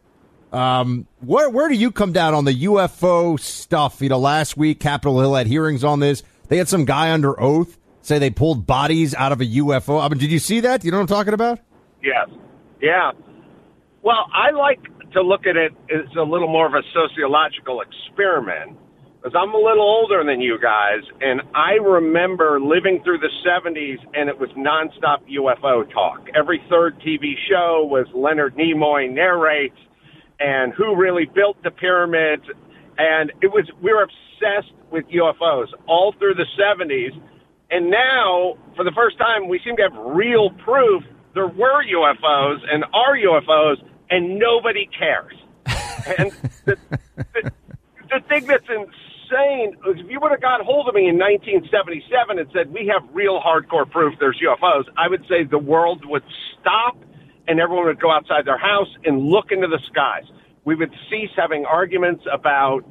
Um, 0.52 1.08
where 1.20 1.50
where 1.50 1.70
do 1.70 1.76
you 1.76 1.92
come 1.92 2.12
down 2.12 2.34
on 2.34 2.46
the 2.46 2.64
UFO 2.66 3.40
stuff? 3.40 4.02
You 4.02 4.10
know, 4.10 4.18
last 4.18 4.58
week 4.58 4.80
Capitol 4.80 5.20
Hill 5.20 5.36
had 5.36 5.48
hearings 5.48 5.84
on 5.84 6.00
this. 6.00 6.24
They 6.48 6.58
had 6.58 6.68
some 6.68 6.86
guy 6.86 7.12
under 7.12 7.40
oath 7.40 7.78
say 8.02 8.20
they 8.20 8.30
pulled 8.30 8.66
bodies 8.66 9.14
out 9.14 9.32
of 9.32 9.40
a 9.40 9.46
UFO. 9.46 10.04
I 10.04 10.10
mean, 10.10 10.18
did 10.18 10.32
you 10.32 10.40
see 10.40 10.62
that? 10.62 10.84
You 10.84 10.92
know 10.92 10.98
what 10.98 11.02
I'm 11.04 11.08
talking 11.16 11.34
about? 11.34 11.60
Yes. 12.04 12.28
Yeah. 12.82 13.12
Well, 14.02 14.26
I 14.34 14.52
like 14.52 14.82
to 15.12 15.22
look 15.22 15.46
at 15.46 15.56
it 15.56 15.74
as 15.94 16.16
a 16.18 16.24
little 16.24 16.48
more 16.48 16.66
of 16.66 16.74
a 16.74 16.82
sociological 16.94 17.82
experiment 17.82 18.78
because 19.22 19.36
I'm 19.38 19.54
a 19.54 19.58
little 19.58 19.84
older 19.84 20.24
than 20.24 20.40
you 20.40 20.58
guys, 20.62 21.02
and 21.20 21.42
I 21.54 21.74
remember 21.74 22.62
living 22.62 23.02
through 23.04 23.18
the 23.18 23.30
70s, 23.46 23.98
and 24.14 24.30
it 24.30 24.40
was 24.40 24.50
nonstop 24.52 25.28
UFO 25.30 25.92
talk. 25.92 26.30
Every 26.34 26.64
third 26.70 26.98
TV 27.02 27.34
show 27.50 27.86
was 27.86 28.08
Leonard 28.16 28.56
Nimoy 28.56 29.12
narrates, 29.12 29.76
and 30.40 30.74
who 30.74 30.96
really 30.96 31.26
built 31.26 31.62
the 31.64 31.72
pyramids, 31.72 32.44
and 32.98 33.32
it 33.42 33.48
was 33.48 33.70
we 33.82 33.94
were 33.94 34.04
obsessed 34.04 34.74
with 34.92 35.06
UFOs 35.10 35.68
all 35.88 36.14
through 36.18 36.36
the 36.36 36.46
70s, 36.60 37.20
and 37.72 37.90
now 37.90 38.58
for 38.76 38.84
the 38.84 38.92
first 38.92 39.18
time 39.18 39.48
we 39.48 39.60
seem 39.64 39.76
to 39.78 39.84
have 39.84 39.94
real 39.96 40.50
proof 40.52 41.04
there 41.34 41.48
were 41.48 41.84
UFOs 41.84 42.60
and 42.72 42.84
are 42.94 43.16
UFOs, 43.16 43.78
and 44.10 44.40
nobody 44.40 44.90
cares. 44.98 45.34
and 46.18 46.32
the, 46.66 46.78
the, 47.16 47.52
the 48.10 48.20
thing 48.28 48.46
that's 48.48 48.68
insane 48.68 49.78
is 49.88 50.00
if 50.00 50.10
you 50.10 50.20
would 50.20 50.32
have 50.32 50.42
got 50.42 50.62
hold 50.62 50.88
of 50.88 50.96
me 50.96 51.08
in 51.08 51.18
1977 51.18 52.40
and 52.40 52.50
said, 52.52 52.74
we 52.74 52.92
have 52.92 53.08
real 53.14 53.40
hardcore 53.40 53.90
proof 53.90 54.16
there's 54.20 54.40
UFOs, 54.44 54.86
I 54.98 55.08
would 55.08 55.24
say 55.30 55.44
the 55.44 55.60
world 55.60 56.04
would 56.06 56.24
stop 56.60 56.98
and 57.50 57.60
everyone 57.60 57.88
would 57.88 58.00
go 58.00 58.12
outside 58.12 58.46
their 58.46 58.58
house 58.58 58.88
and 59.04 59.26
look 59.26 59.52
into 59.52 59.68
the 59.68 59.80
skies. 59.90 60.24
We 60.66 60.76
would 60.76 60.92
cease 61.10 61.32
having 61.36 61.66
arguments 61.66 62.24
about 62.32 62.82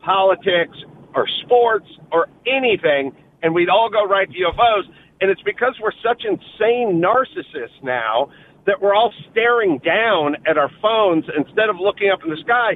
politics 0.00 0.76
or 1.14 1.28
sports 1.44 1.86
or 2.10 2.28
anything, 2.46 3.14
and 3.42 3.54
we'd 3.54 3.68
all 3.68 3.90
go 3.90 4.06
right 4.06 4.28
to 4.28 4.34
UFOs. 4.34 4.84
And 5.20 5.30
it's 5.30 5.42
because 5.42 5.74
we're 5.82 5.92
such 6.02 6.24
insane 6.24 7.00
narcissists 7.00 7.82
now 7.82 8.30
that 8.66 8.80
we're 8.80 8.94
all 8.94 9.12
staring 9.30 9.78
down 9.78 10.36
at 10.46 10.58
our 10.58 10.70
phones 10.82 11.24
instead 11.36 11.68
of 11.68 11.76
looking 11.78 12.10
up 12.10 12.20
in 12.24 12.30
the 12.30 12.38
sky. 12.38 12.72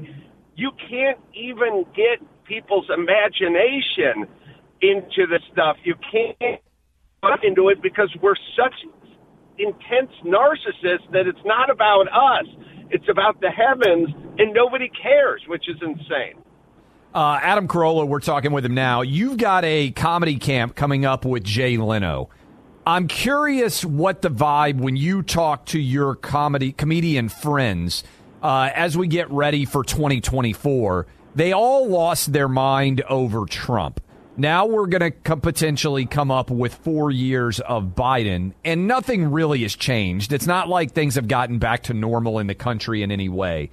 You 0.57 0.71
can't 0.89 1.19
even 1.35 1.85
get 1.97 2.21
people's 2.45 2.87
imagination 2.95 4.29
into 4.83 5.27
this 5.27 5.43
stuff. 5.53 5.77
You 5.85 5.95
can't 6.13 6.61
into 7.43 7.69
it 7.69 7.83
because 7.83 8.15
we're 8.23 8.37
such 8.57 8.75
intense 9.63 10.13
narcissist 10.25 11.11
that 11.13 11.27
it's 11.27 11.45
not 11.45 11.71
about 11.71 12.09
us. 12.09 12.47
It's 12.91 13.09
about 13.09 13.41
the 13.41 13.51
heavens, 13.51 14.09
and 14.39 14.53
nobody 14.53 14.89
cares, 14.89 15.43
which 15.47 15.69
is 15.69 15.77
insane. 15.81 16.43
Uh, 17.15 17.39
Adam 17.43 17.67
Carolla, 17.67 18.07
we're 18.07 18.21
talking 18.21 18.53
with 18.53 18.65
him 18.65 18.75
now. 18.75 19.03
You've 19.03 19.37
got 19.37 19.65
a 19.65 19.91
comedy 19.91 20.37
camp 20.37 20.77
coming 20.77 21.05
up 21.05 21.25
with 21.25 21.43
Jay 21.43 21.77
Leno. 21.77 22.31
I'm 22.87 23.09
curious 23.09 23.85
what 23.85 24.23
the 24.23 24.31
vibe 24.31 24.79
when 24.81 24.97
you 24.97 25.23
talk 25.23 25.67
to 25.67 25.79
your 25.79 26.15
comedy 26.15 26.73
comedian 26.73 27.29
friends 27.29 28.05
uh, 28.43 28.71
as 28.75 28.97
we 28.97 29.07
get 29.07 29.31
ready 29.31 29.65
for 29.65 29.85
2024. 29.85 31.07
They 31.35 31.53
all 31.53 31.89
lost 31.89 32.33
their 32.33 32.49
mind 32.49 33.03
over 33.03 33.45
Trump. 33.45 34.01
Now 34.41 34.65
we're 34.65 34.87
going 34.87 35.13
to 35.13 35.37
potentially 35.37 36.07
come 36.07 36.31
up 36.31 36.49
with 36.49 36.75
four 36.77 37.11
years 37.11 37.61
of 37.61 37.95
Biden, 37.95 38.55
and 38.65 38.87
nothing 38.87 39.31
really 39.31 39.61
has 39.65 39.77
changed. 39.77 40.33
It's 40.33 40.47
not 40.47 40.67
like 40.67 40.93
things 40.93 41.17
have 41.17 41.29
gotten 41.29 41.59
back 41.59 41.83
to 41.85 41.95
normal 41.95 42.39
in 42.39 42.47
the 42.47 42.55
country 42.55 43.03
in 43.03 43.13
any 43.13 43.29
way. 43.29 43.69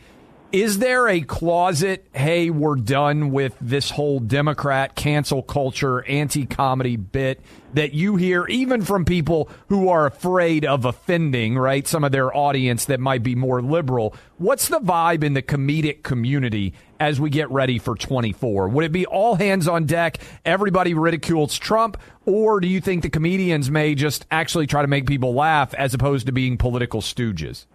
Is 0.52 0.80
there 0.80 1.08
a 1.08 1.22
closet, 1.22 2.06
hey, 2.14 2.50
we're 2.50 2.76
done 2.76 3.32
with 3.32 3.56
this 3.62 3.92
whole 3.92 4.20
Democrat 4.20 4.94
cancel 4.94 5.42
culture, 5.42 6.06
anti 6.06 6.46
comedy 6.46 6.98
bit 6.98 7.40
that 7.74 7.94
you 7.94 8.18
hear 8.18 8.46
even 8.48 8.82
from 8.82 9.06
people 9.06 9.50
who 9.70 9.88
are 9.88 10.06
afraid 10.06 10.66
of 10.66 10.84
offending, 10.84 11.58
right? 11.58 11.88
Some 11.88 12.04
of 12.04 12.12
their 12.12 12.36
audience 12.36 12.86
that 12.86 13.00
might 13.00 13.24
be 13.24 13.36
more 13.36 13.62
liberal. 13.62 14.14
What's 14.38 14.68
the 14.68 14.80
vibe 14.80 15.24
in 15.24 15.34
the 15.34 15.42
comedic 15.42 16.04
community 16.04 16.74
as 17.00 17.20
we 17.20 17.30
get 17.30 17.50
ready 17.52 17.80
for 17.80 17.96
24? 17.96 18.70
Would 18.70 18.86
it 18.86 18.92
be 18.92 19.06
all 19.06 19.36
hands 19.36 19.68
on 19.68 19.86
deck? 19.86 20.18
Everybody 20.46 20.94
ridicules 20.94 21.58
Trump? 21.58 21.98
Or 22.26 22.60
do 22.60 22.68
you 22.68 22.82
think 22.82 23.04
the 23.04 23.10
comedians 23.10 23.72
may 23.72 23.96
just 23.96 24.26
actually 24.32 24.68
try 24.68 24.82
to 24.82 24.88
make 24.88 25.08
people 25.08 25.34
laugh 25.34 25.74
as 25.74 25.94
opposed 25.94 26.26
to 26.26 26.32
being 26.32 26.58
political 26.58 27.02
stooges? 27.02 27.66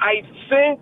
I 0.00 0.22
think, 0.50 0.80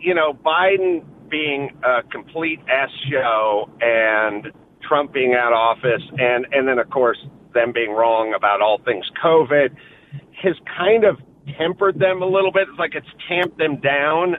you 0.00 0.14
know, 0.14 0.34
Biden 0.34 1.04
being 1.30 1.70
a 1.82 2.02
complete 2.02 2.60
S 2.68 2.90
show 3.10 3.68
and 3.80 4.52
Trump 4.86 5.12
being 5.12 5.34
out 5.34 5.52
of 5.52 5.58
office 5.58 6.02
and, 6.18 6.46
and 6.52 6.68
then, 6.68 6.78
of 6.78 6.90
course, 6.90 7.18
them 7.54 7.72
being 7.72 7.92
wrong 7.92 8.34
about 8.36 8.60
all 8.60 8.78
things 8.84 9.04
COVID 9.24 9.74
has 10.42 10.54
kind 10.76 11.04
of 11.04 11.18
tempered 11.58 11.98
them 11.98 12.22
a 12.22 12.26
little 12.26 12.52
bit. 12.52 12.68
It's 12.68 12.78
like 12.78 12.94
it's 12.94 13.06
tamped 13.28 13.58
them 13.58 13.80
down 13.80 14.36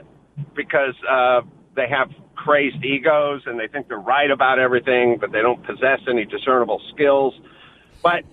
because 0.54 0.94
uh, 1.08 1.42
they 1.74 1.88
have 1.88 2.10
crazed 2.34 2.84
egos 2.84 3.42
and 3.46 3.58
they 3.58 3.68
think 3.68 3.88
they're 3.88 3.98
right 3.98 4.30
about 4.30 4.58
everything, 4.58 5.18
but 5.20 5.32
they 5.32 5.40
don't 5.40 5.62
possess 5.64 6.00
any 6.08 6.24
discernible 6.24 6.80
skills. 6.92 7.34
But 8.02 8.24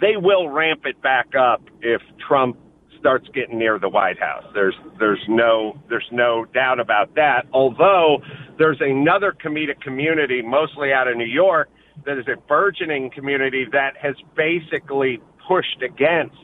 they 0.00 0.16
will 0.16 0.48
ramp 0.48 0.82
it 0.84 1.00
back 1.02 1.34
up 1.34 1.62
if 1.80 2.02
Trump 2.18 2.56
starts 2.98 3.28
getting 3.34 3.58
near 3.58 3.78
the 3.78 3.88
White 3.88 4.18
House. 4.18 4.44
There's 4.54 4.76
there's 4.98 5.22
no 5.28 5.76
there's 5.88 6.08
no 6.12 6.44
doubt 6.44 6.78
about 6.78 7.14
that. 7.16 7.46
Although 7.52 8.22
there's 8.58 8.80
another 8.80 9.32
comedic 9.32 9.80
community, 9.80 10.40
mostly 10.40 10.92
out 10.92 11.08
of 11.08 11.16
New 11.16 11.24
York, 11.24 11.68
that 12.06 12.18
is 12.18 12.26
a 12.28 12.36
burgeoning 12.46 13.10
community 13.10 13.66
that 13.72 13.96
has 13.96 14.14
basically 14.36 15.20
pushed 15.48 15.82
against 15.82 16.36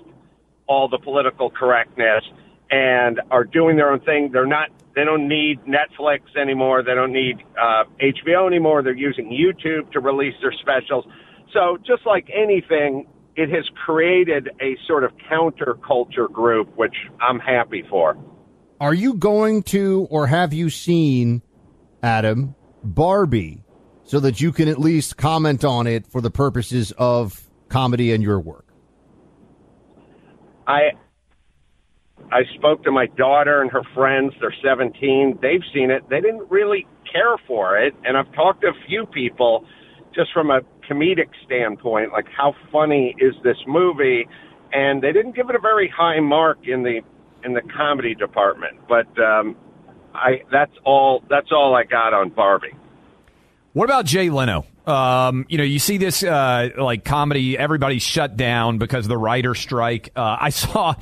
all 0.66 0.88
the 0.88 0.98
political 0.98 1.48
correctness 1.48 2.24
and 2.70 3.20
are 3.30 3.44
doing 3.44 3.76
their 3.76 3.92
own 3.92 4.00
thing. 4.00 4.30
They're 4.32 4.46
not 4.46 4.70
they 4.94 5.04
don't 5.04 5.28
need 5.28 5.60
Netflix 5.60 6.20
anymore. 6.40 6.82
They 6.82 6.94
don't 6.94 7.12
need 7.12 7.36
uh, 7.60 7.84
HBO 8.00 8.46
anymore. 8.46 8.82
They're 8.82 8.96
using 8.96 9.26
YouTube 9.26 9.92
to 9.92 10.00
release 10.00 10.34
their 10.42 10.52
specials. 10.52 11.04
So 11.52 11.78
just 11.86 12.04
like 12.06 12.28
anything, 12.34 13.06
it 13.36 13.50
has 13.50 13.64
created 13.84 14.50
a 14.60 14.76
sort 14.86 15.04
of 15.04 15.12
counterculture 15.30 16.30
group, 16.30 16.76
which 16.76 16.94
I'm 17.20 17.38
happy 17.38 17.84
for. 17.88 18.16
Are 18.80 18.94
you 18.94 19.14
going 19.14 19.62
to, 19.64 20.06
or 20.10 20.26
have 20.26 20.52
you 20.52 20.70
seen, 20.70 21.42
Adam, 22.02 22.54
Barbie, 22.82 23.64
so 24.04 24.20
that 24.20 24.40
you 24.40 24.52
can 24.52 24.68
at 24.68 24.78
least 24.78 25.16
comment 25.16 25.64
on 25.64 25.86
it 25.86 26.06
for 26.06 26.20
the 26.20 26.30
purposes 26.30 26.92
of 26.98 27.48
comedy 27.68 28.12
and 28.12 28.22
your 28.22 28.40
work? 28.40 28.66
I 30.66 30.90
I 32.30 32.42
spoke 32.56 32.84
to 32.84 32.92
my 32.92 33.06
daughter 33.06 33.62
and 33.62 33.70
her 33.70 33.82
friends. 33.94 34.34
They're 34.40 34.54
17. 34.62 35.38
They've 35.40 35.62
seen 35.72 35.90
it. 35.90 36.08
They 36.10 36.20
didn't 36.20 36.50
really 36.50 36.86
care 37.10 37.36
for 37.46 37.78
it. 37.78 37.94
And 38.04 38.16
I've 38.16 38.32
talked 38.34 38.62
to 38.62 38.68
a 38.68 38.86
few 38.86 39.06
people 39.06 39.64
just 40.14 40.32
from 40.32 40.50
a 40.50 40.60
comedic 40.90 41.28
standpoint, 41.44 42.12
like 42.12 42.26
how 42.36 42.54
funny 42.72 43.14
is 43.18 43.34
this 43.44 43.56
movie? 43.66 44.26
And 44.72 45.02
they 45.02 45.12
didn't 45.12 45.34
give 45.34 45.48
it 45.48 45.56
a 45.56 45.60
very 45.60 45.88
high 45.94 46.20
mark 46.20 46.58
in 46.64 46.82
the 46.82 47.00
in 47.44 47.54
the 47.54 47.62
comedy 47.76 48.14
department. 48.14 48.78
But 48.88 49.06
um, 49.18 49.56
I 50.14 50.42
that's 50.52 50.72
all 50.84 51.22
that's 51.30 51.50
all 51.52 51.74
I 51.74 51.84
got 51.84 52.12
on 52.12 52.30
Barbie. 52.30 52.74
What 53.72 53.84
about 53.84 54.04
Jay 54.04 54.28
Leno? 54.28 54.66
Um, 54.88 55.44
you 55.50 55.58
know, 55.58 55.64
you 55.64 55.78
see 55.78 55.98
this 55.98 56.22
uh, 56.22 56.70
like 56.78 57.04
comedy. 57.04 57.58
Everybody's 57.58 58.02
shut 58.02 58.38
down 58.38 58.78
because 58.78 59.04
of 59.04 59.10
the 59.10 59.18
writer 59.18 59.54
strike. 59.54 60.12
Uh, 60.16 60.38
I 60.40 60.48
saw, 60.48 60.94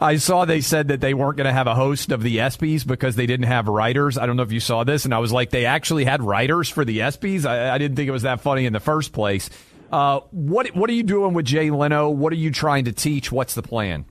I 0.00 0.16
saw 0.16 0.46
they 0.46 0.60
said 0.60 0.88
that 0.88 1.00
they 1.00 1.14
weren't 1.14 1.36
going 1.36 1.46
to 1.46 1.52
have 1.52 1.68
a 1.68 1.74
host 1.76 2.10
of 2.10 2.24
the 2.24 2.38
ESPYS 2.38 2.84
because 2.84 3.14
they 3.14 3.26
didn't 3.26 3.46
have 3.46 3.68
writers. 3.68 4.18
I 4.18 4.26
don't 4.26 4.36
know 4.36 4.42
if 4.42 4.50
you 4.50 4.58
saw 4.58 4.82
this, 4.82 5.04
and 5.04 5.14
I 5.14 5.18
was 5.18 5.30
like, 5.30 5.50
they 5.50 5.64
actually 5.64 6.04
had 6.04 6.24
writers 6.24 6.68
for 6.68 6.84
the 6.84 6.98
ESPYS. 6.98 7.46
I, 7.46 7.72
I 7.72 7.78
didn't 7.78 7.96
think 7.96 8.08
it 8.08 8.12
was 8.12 8.22
that 8.22 8.40
funny 8.40 8.66
in 8.66 8.72
the 8.72 8.80
first 8.80 9.12
place. 9.12 9.48
Uh, 9.92 10.20
what 10.32 10.74
what 10.74 10.90
are 10.90 10.94
you 10.94 11.04
doing 11.04 11.32
with 11.32 11.46
Jay 11.46 11.70
Leno? 11.70 12.10
What 12.10 12.32
are 12.32 12.36
you 12.36 12.50
trying 12.50 12.86
to 12.86 12.92
teach? 12.92 13.30
What's 13.30 13.54
the 13.54 13.62
plan? 13.62 14.06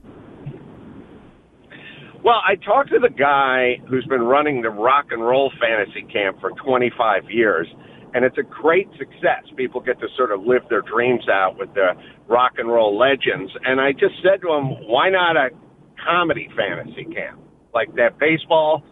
Well, 2.22 2.40
I 2.46 2.56
talked 2.56 2.90
to 2.90 2.98
the 2.98 3.10
guy 3.10 3.80
who's 3.86 4.04
been 4.06 4.22
running 4.22 4.62
the 4.62 4.70
rock 4.70 5.06
and 5.10 5.22
roll 5.22 5.52
fantasy 5.60 6.02
camp 6.02 6.40
for 6.40 6.50
25 6.50 7.30
years 7.30 7.66
and 8.14 8.24
it's 8.24 8.38
a 8.38 8.42
great 8.42 8.88
success. 8.98 9.44
People 9.56 9.80
get 9.80 10.00
to 10.00 10.06
sort 10.16 10.32
of 10.32 10.42
live 10.42 10.62
their 10.68 10.82
dreams 10.82 11.28
out 11.28 11.58
with 11.58 11.72
the 11.74 11.90
rock 12.28 12.52
and 12.58 12.68
roll 12.68 12.96
legends. 12.98 13.52
And 13.64 13.80
I 13.80 13.92
just 13.92 14.14
said 14.22 14.40
to 14.42 14.52
him, 14.52 14.88
why 14.88 15.10
not 15.10 15.36
a 15.36 15.50
comedy 16.04 16.48
fantasy 16.56 17.04
camp? 17.04 17.40
Like 17.72 17.94
that 17.96 18.18
baseball, 18.18 18.82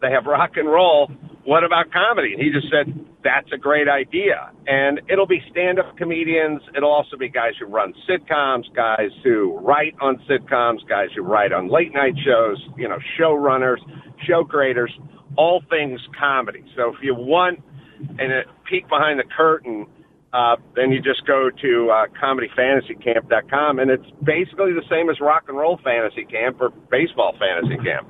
they 0.00 0.10
have 0.10 0.26
rock 0.26 0.52
and 0.56 0.68
roll. 0.68 1.10
What 1.44 1.64
about 1.64 1.90
comedy? 1.92 2.34
And 2.34 2.42
he 2.42 2.50
just 2.50 2.68
said, 2.70 3.06
that's 3.24 3.50
a 3.52 3.58
great 3.58 3.88
idea. 3.88 4.52
And 4.66 5.00
it'll 5.10 5.26
be 5.26 5.42
stand 5.50 5.78
up 5.78 5.96
comedians. 5.96 6.60
It'll 6.76 6.92
also 6.92 7.16
be 7.16 7.28
guys 7.28 7.52
who 7.58 7.66
run 7.66 7.94
sitcoms, 8.08 8.64
guys 8.76 9.10
who 9.24 9.58
write 9.58 9.94
on 10.00 10.22
sitcoms, 10.30 10.86
guys 10.88 11.08
who 11.16 11.22
write 11.22 11.52
on 11.52 11.68
late 11.68 11.92
night 11.92 12.14
shows, 12.24 12.62
you 12.76 12.88
know, 12.88 12.98
showrunners, 13.18 13.78
show 14.26 14.44
creators, 14.44 14.92
all 15.36 15.62
things 15.68 16.00
comedy. 16.18 16.64
So 16.76 16.94
if 16.94 17.02
you 17.02 17.14
want 17.14 17.60
and 18.18 18.32
a 18.32 18.42
peek 18.68 18.88
behind 18.88 19.18
the 19.18 19.24
curtain, 19.24 19.86
uh, 20.32 20.56
then 20.76 20.92
you 20.92 21.00
just 21.00 21.26
go 21.26 21.50
to 21.50 21.90
uh, 21.90 22.06
comedyfantasycamp.com, 22.22 23.78
and 23.78 23.90
it's 23.90 24.06
basically 24.22 24.72
the 24.72 24.84
same 24.90 25.08
as 25.08 25.20
rock 25.20 25.44
and 25.48 25.56
roll 25.56 25.78
fantasy 25.82 26.24
camp 26.24 26.60
or 26.60 26.70
baseball 26.90 27.34
fantasy 27.38 27.82
camp. 27.82 28.08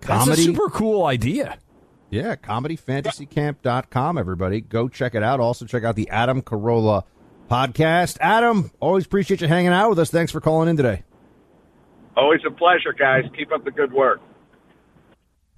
That's 0.00 0.24
Comedy? 0.24 0.42
a 0.42 0.44
super 0.44 0.68
cool 0.68 1.06
idea. 1.06 1.58
Yeah, 2.10 2.36
comedyfantasycamp.com, 2.36 4.18
everybody. 4.18 4.60
Go 4.60 4.88
check 4.88 5.14
it 5.14 5.22
out. 5.22 5.40
Also, 5.40 5.66
check 5.66 5.84
out 5.84 5.94
the 5.94 6.08
Adam 6.08 6.42
Carolla 6.42 7.04
podcast. 7.50 8.16
Adam, 8.20 8.70
always 8.80 9.04
appreciate 9.04 9.40
you 9.40 9.48
hanging 9.48 9.72
out 9.72 9.90
with 9.90 9.98
us. 9.98 10.10
Thanks 10.10 10.32
for 10.32 10.40
calling 10.40 10.68
in 10.68 10.76
today. 10.76 11.02
Always 12.16 12.40
a 12.46 12.50
pleasure, 12.50 12.92
guys. 12.92 13.24
Keep 13.36 13.52
up 13.52 13.64
the 13.64 13.70
good 13.70 13.92
work. 13.92 14.20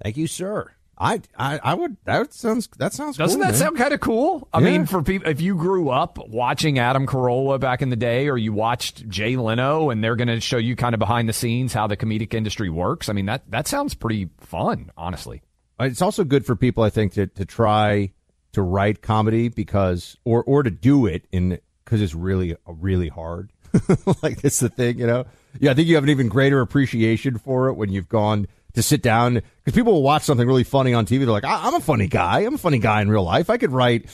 Thank 0.03 0.17
you, 0.17 0.27
sir. 0.27 0.71
I, 1.03 1.19
I 1.35 1.59
I 1.63 1.73
would 1.73 1.97
that 2.05 2.31
sounds 2.31 2.69
that 2.77 2.93
sounds 2.93 3.17
Doesn't 3.17 3.39
cool, 3.39 3.45
that 3.47 3.53
man. 3.53 3.59
sound 3.59 3.77
kind 3.77 3.91
of 3.93 3.99
cool? 4.01 4.47
I 4.53 4.59
Yeah. 4.59 4.65
mean, 4.65 4.85
for 4.85 5.01
people, 5.01 5.27
if 5.29 5.41
you 5.41 5.55
grew 5.55 5.89
up 5.89 6.19
watching 6.29 6.77
Adam 6.77 7.07
Carolla 7.07 7.59
back 7.59 7.81
in 7.81 7.89
the 7.89 7.95
day, 7.95 8.29
or 8.29 8.37
you 8.37 8.53
watched 8.53 9.09
Jay 9.09 9.35
Leno, 9.35 9.89
and 9.89 10.03
they're 10.03 10.15
going 10.15 10.27
to 10.27 10.39
show 10.39 10.57
you 10.57 10.75
kind 10.75 10.93
of 10.93 10.99
behind 10.99 11.27
the 11.27 11.33
scenes 11.33 11.73
how 11.73 11.87
the 11.87 11.97
comedic 11.97 12.35
industry 12.35 12.69
works. 12.69 13.09
I 13.09 13.13
mean, 13.13 13.25
that 13.25 13.49
that 13.49 13.67
sounds 13.67 13.95
pretty 13.95 14.29
fun, 14.39 14.91
honestly. 14.95 15.41
Uh, 15.79 15.85
it's 15.85 16.03
also 16.03 16.23
good 16.23 16.45
for 16.45 16.55
people, 16.55 16.83
I 16.83 16.91
think, 16.91 17.13
to, 17.13 17.25
to 17.25 17.45
try 17.45 18.11
to 18.51 18.61
write 18.61 19.01
comedy 19.01 19.47
because, 19.49 20.17
or 20.23 20.43
or 20.43 20.61
to 20.61 20.69
do 20.69 21.07
it 21.07 21.25
in 21.31 21.57
because 21.83 21.99
it's 22.01 22.13
really 22.13 22.55
really 22.67 23.07
hard. 23.09 23.51
like 24.21 24.41
that's 24.41 24.59
the 24.59 24.69
thing, 24.69 24.99
you 24.99 25.07
know. 25.07 25.25
Yeah, 25.59 25.71
I 25.71 25.73
think 25.73 25.87
you 25.87 25.95
have 25.95 26.03
an 26.03 26.09
even 26.11 26.29
greater 26.29 26.61
appreciation 26.61 27.37
for 27.39 27.69
it 27.69 27.73
when 27.73 27.91
you've 27.91 28.07
gone 28.09 28.47
to 28.73 28.81
sit 28.83 29.01
down 29.01 29.35
because 29.35 29.73
people 29.73 29.93
will 29.93 30.03
watch 30.03 30.23
something 30.23 30.47
really 30.47 30.63
funny 30.63 30.93
on 30.93 31.05
TV. 31.05 31.19
They're 31.19 31.27
like, 31.27 31.43
I'm 31.45 31.73
a 31.75 31.79
funny 31.79 32.07
guy. 32.07 32.41
I'm 32.41 32.55
a 32.55 32.57
funny 32.59 32.79
guy 32.79 33.01
in 33.01 33.09
real 33.09 33.23
life. 33.23 33.49
I 33.49 33.57
could 33.57 33.71
write. 33.71 34.09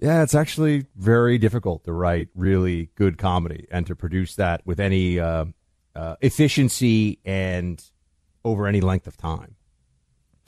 Yeah, 0.00 0.22
it's 0.22 0.34
actually 0.34 0.86
very 0.96 1.38
difficult 1.38 1.84
to 1.84 1.92
write 1.92 2.28
really 2.34 2.90
good 2.94 3.18
comedy 3.18 3.66
and 3.70 3.86
to 3.88 3.96
produce 3.96 4.36
that 4.36 4.64
with 4.64 4.78
any 4.78 5.18
uh, 5.18 5.46
uh, 5.96 6.16
efficiency 6.20 7.18
and 7.24 7.82
over 8.44 8.66
any 8.68 8.80
length 8.80 9.06
of 9.08 9.16
time. 9.16 9.56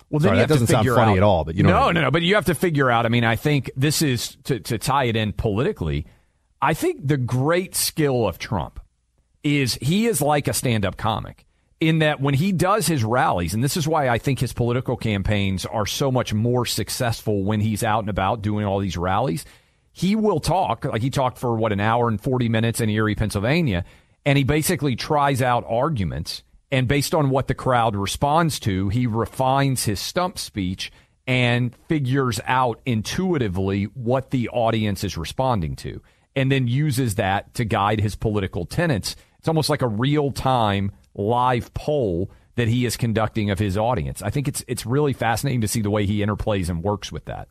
Well, 0.08 0.20
Sorry, 0.20 0.32
you 0.32 0.36
that 0.36 0.40
have 0.40 0.48
to 0.48 0.54
doesn't 0.54 0.66
sound 0.68 0.82
figure 0.84 0.94
funny 0.94 1.12
out- 1.12 1.16
at 1.18 1.22
all, 1.22 1.44
but 1.44 1.54
you 1.56 1.62
know 1.62 1.70
no, 1.70 1.82
I 1.82 1.86
mean. 1.86 1.94
no, 1.94 2.00
no. 2.02 2.11
But 2.11 2.22
you 2.22 2.34
have 2.36 2.46
to 2.46 2.54
figure 2.54 2.90
out. 2.90 3.06
I 3.06 3.08
mean, 3.08 3.24
I 3.24 3.36
think 3.36 3.70
this 3.76 4.02
is 4.02 4.36
to 4.44 4.61
to 4.61 4.78
tie 4.78 5.04
it 5.04 5.16
in 5.16 5.32
politically. 5.32 6.06
I 6.62 6.74
think 6.74 7.06
the 7.06 7.16
great 7.16 7.74
skill 7.74 8.26
of 8.28 8.38
Trump 8.38 8.80
is 9.42 9.74
he 9.80 10.06
is 10.06 10.20
like 10.20 10.46
a 10.48 10.52
stand 10.52 10.84
up 10.84 10.96
comic 10.96 11.46
in 11.80 12.00
that 12.00 12.20
when 12.20 12.34
he 12.34 12.52
does 12.52 12.86
his 12.86 13.02
rallies, 13.02 13.54
and 13.54 13.64
this 13.64 13.76
is 13.76 13.88
why 13.88 14.08
I 14.08 14.18
think 14.18 14.38
his 14.38 14.52
political 14.52 14.96
campaigns 14.96 15.64
are 15.64 15.86
so 15.86 16.12
much 16.12 16.34
more 16.34 16.66
successful 16.66 17.42
when 17.42 17.60
he's 17.60 17.82
out 17.82 18.00
and 18.00 18.10
about 18.10 18.42
doing 18.42 18.66
all 18.66 18.78
these 18.78 18.96
rallies. 18.96 19.44
He 19.92 20.14
will 20.14 20.40
talk 20.40 20.84
like 20.84 21.02
he 21.02 21.10
talked 21.10 21.38
for 21.38 21.56
what 21.56 21.72
an 21.72 21.80
hour 21.80 22.08
and 22.08 22.20
forty 22.20 22.48
minutes 22.48 22.80
in 22.80 22.90
Erie, 22.90 23.14
Pennsylvania, 23.14 23.84
and 24.24 24.38
he 24.38 24.44
basically 24.44 24.94
tries 24.94 25.42
out 25.42 25.64
arguments 25.66 26.42
and 26.70 26.86
based 26.86 27.14
on 27.14 27.30
what 27.30 27.48
the 27.48 27.54
crowd 27.54 27.96
responds 27.96 28.60
to, 28.60 28.88
he 28.88 29.06
refines 29.06 29.84
his 29.84 29.98
stump 29.98 30.38
speech 30.38 30.92
and 31.26 31.74
figures 31.88 32.40
out 32.46 32.80
intuitively 32.86 33.84
what 33.84 34.30
the 34.30 34.48
audience 34.50 35.04
is 35.04 35.16
responding 35.16 35.76
to, 35.76 36.00
and 36.36 36.50
then 36.50 36.68
uses 36.68 37.16
that 37.16 37.54
to 37.54 37.64
guide 37.64 38.00
his 38.00 38.14
political 38.14 38.64
tenets. 38.64 39.16
It's 39.38 39.48
almost 39.48 39.70
like 39.70 39.82
a 39.82 39.88
real 39.88 40.32
time 40.32 40.92
live 41.20 41.72
poll 41.74 42.30
that 42.56 42.68
he 42.68 42.84
is 42.84 42.96
conducting 42.96 43.50
of 43.50 43.58
his 43.58 43.76
audience. 43.76 44.22
I 44.22 44.30
think 44.30 44.48
it's 44.48 44.64
it's 44.68 44.84
really 44.84 45.12
fascinating 45.12 45.60
to 45.62 45.68
see 45.68 45.80
the 45.80 45.90
way 45.90 46.06
he 46.06 46.18
interplays 46.20 46.68
and 46.68 46.82
works 46.82 47.10
with 47.12 47.24
that. 47.26 47.48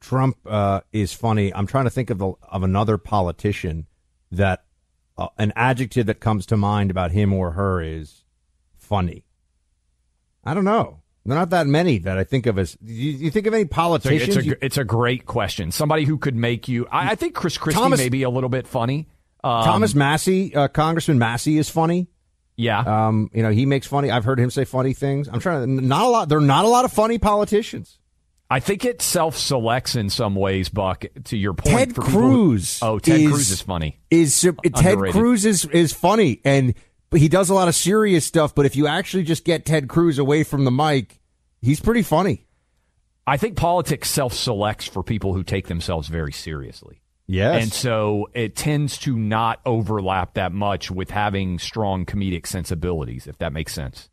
Trump 0.00 0.36
uh, 0.46 0.80
is 0.92 1.12
funny. 1.14 1.52
I'm 1.54 1.66
trying 1.66 1.84
to 1.84 1.90
think 1.90 2.10
of 2.10 2.18
the, 2.18 2.32
of 2.42 2.62
another 2.62 2.98
politician 2.98 3.86
that 4.30 4.64
uh, 5.16 5.28
an 5.38 5.52
adjective 5.56 6.06
that 6.06 6.20
comes 6.20 6.44
to 6.46 6.56
mind 6.56 6.90
about 6.90 7.10
him 7.12 7.32
or 7.32 7.52
her 7.52 7.80
is 7.80 8.24
funny. 8.76 9.24
I 10.44 10.52
don't 10.52 10.64
know. 10.64 11.00
There 11.24 11.34
are 11.34 11.40
not 11.40 11.50
that 11.50 11.66
many 11.66 11.98
that 12.00 12.18
I 12.18 12.24
think 12.24 12.44
of 12.44 12.58
as. 12.58 12.74
Do 12.74 12.92
you, 12.92 13.12
you 13.12 13.30
think 13.30 13.46
of 13.46 13.54
any 13.54 13.64
politicians? 13.64 14.36
it's 14.36 14.44
a 14.44 14.48
you- 14.48 14.56
it's 14.60 14.76
a 14.76 14.84
great 14.84 15.24
question. 15.24 15.72
Somebody 15.72 16.04
who 16.04 16.18
could 16.18 16.36
make 16.36 16.68
you. 16.68 16.86
I, 16.90 17.12
I 17.12 17.14
think 17.14 17.34
Chris 17.34 17.56
Christie 17.56 17.80
Thomas- 17.80 17.98
may 17.98 18.10
be 18.10 18.24
a 18.24 18.30
little 18.30 18.50
bit 18.50 18.66
funny. 18.66 19.08
Um, 19.42 19.64
Thomas 19.64 19.94
Massie, 19.94 20.54
uh, 20.54 20.68
Congressman 20.68 21.18
Massie, 21.18 21.58
is 21.58 21.68
funny. 21.70 22.08
Yeah. 22.56 22.80
Um, 23.08 23.30
you 23.34 23.42
know, 23.42 23.50
he 23.50 23.66
makes 23.66 23.86
funny. 23.86 24.10
I've 24.10 24.24
heard 24.24 24.38
him 24.38 24.50
say 24.50 24.64
funny 24.64 24.92
things. 24.92 25.28
I'm 25.28 25.40
trying 25.40 25.66
to. 25.78 25.84
Not 25.84 26.04
a 26.04 26.08
lot. 26.08 26.28
There 26.28 26.38
are 26.38 26.42
not 26.42 26.64
a 26.64 26.68
lot 26.68 26.84
of 26.84 26.92
funny 26.92 27.18
politicians. 27.18 27.98
I 28.50 28.60
think 28.60 28.84
it 28.84 29.02
self 29.02 29.36
selects 29.36 29.96
in 29.96 30.10
some 30.10 30.34
ways, 30.34 30.68
Buck. 30.68 31.04
To 31.24 31.36
your 31.36 31.54
point, 31.54 31.76
Ted 31.76 31.94
for 31.94 32.02
people 32.02 32.20
who- 32.20 32.46
Cruz. 32.48 32.78
oh, 32.82 32.98
Ted 32.98 33.20
is, 33.20 33.30
Cruz 33.32 33.50
is 33.50 33.60
funny. 33.62 33.98
Is 34.10 34.40
Ted 34.40 34.98
Cruz 35.10 35.44
is 35.44 35.64
is 35.66 35.92
funny, 35.92 36.40
and 36.44 36.74
he 37.14 37.28
does 37.28 37.50
a 37.50 37.54
lot 37.54 37.68
of 37.68 37.74
serious 37.74 38.24
stuff. 38.24 38.54
But 38.54 38.66
if 38.66 38.76
you 38.76 38.86
actually 38.86 39.24
just 39.24 39.44
get 39.44 39.64
Ted 39.64 39.88
Cruz 39.88 40.18
away 40.18 40.44
from 40.44 40.64
the 40.64 40.70
mic, 40.70 41.20
he's 41.62 41.80
pretty 41.80 42.02
funny. 42.02 42.46
I 43.26 43.38
think 43.38 43.56
politics 43.56 44.10
self 44.10 44.34
selects 44.34 44.86
for 44.86 45.02
people 45.02 45.32
who 45.34 45.42
take 45.42 45.66
themselves 45.66 46.08
very 46.08 46.32
seriously. 46.32 47.00
Yes. 47.26 47.62
And 47.62 47.72
so 47.72 48.28
it 48.34 48.54
tends 48.54 48.98
to 48.98 49.16
not 49.16 49.60
overlap 49.64 50.34
that 50.34 50.52
much 50.52 50.90
with 50.90 51.10
having 51.10 51.58
strong 51.58 52.04
comedic 52.04 52.46
sensibilities, 52.46 53.26
if 53.26 53.38
that 53.38 53.52
makes 53.52 53.72
sense. 53.72 54.10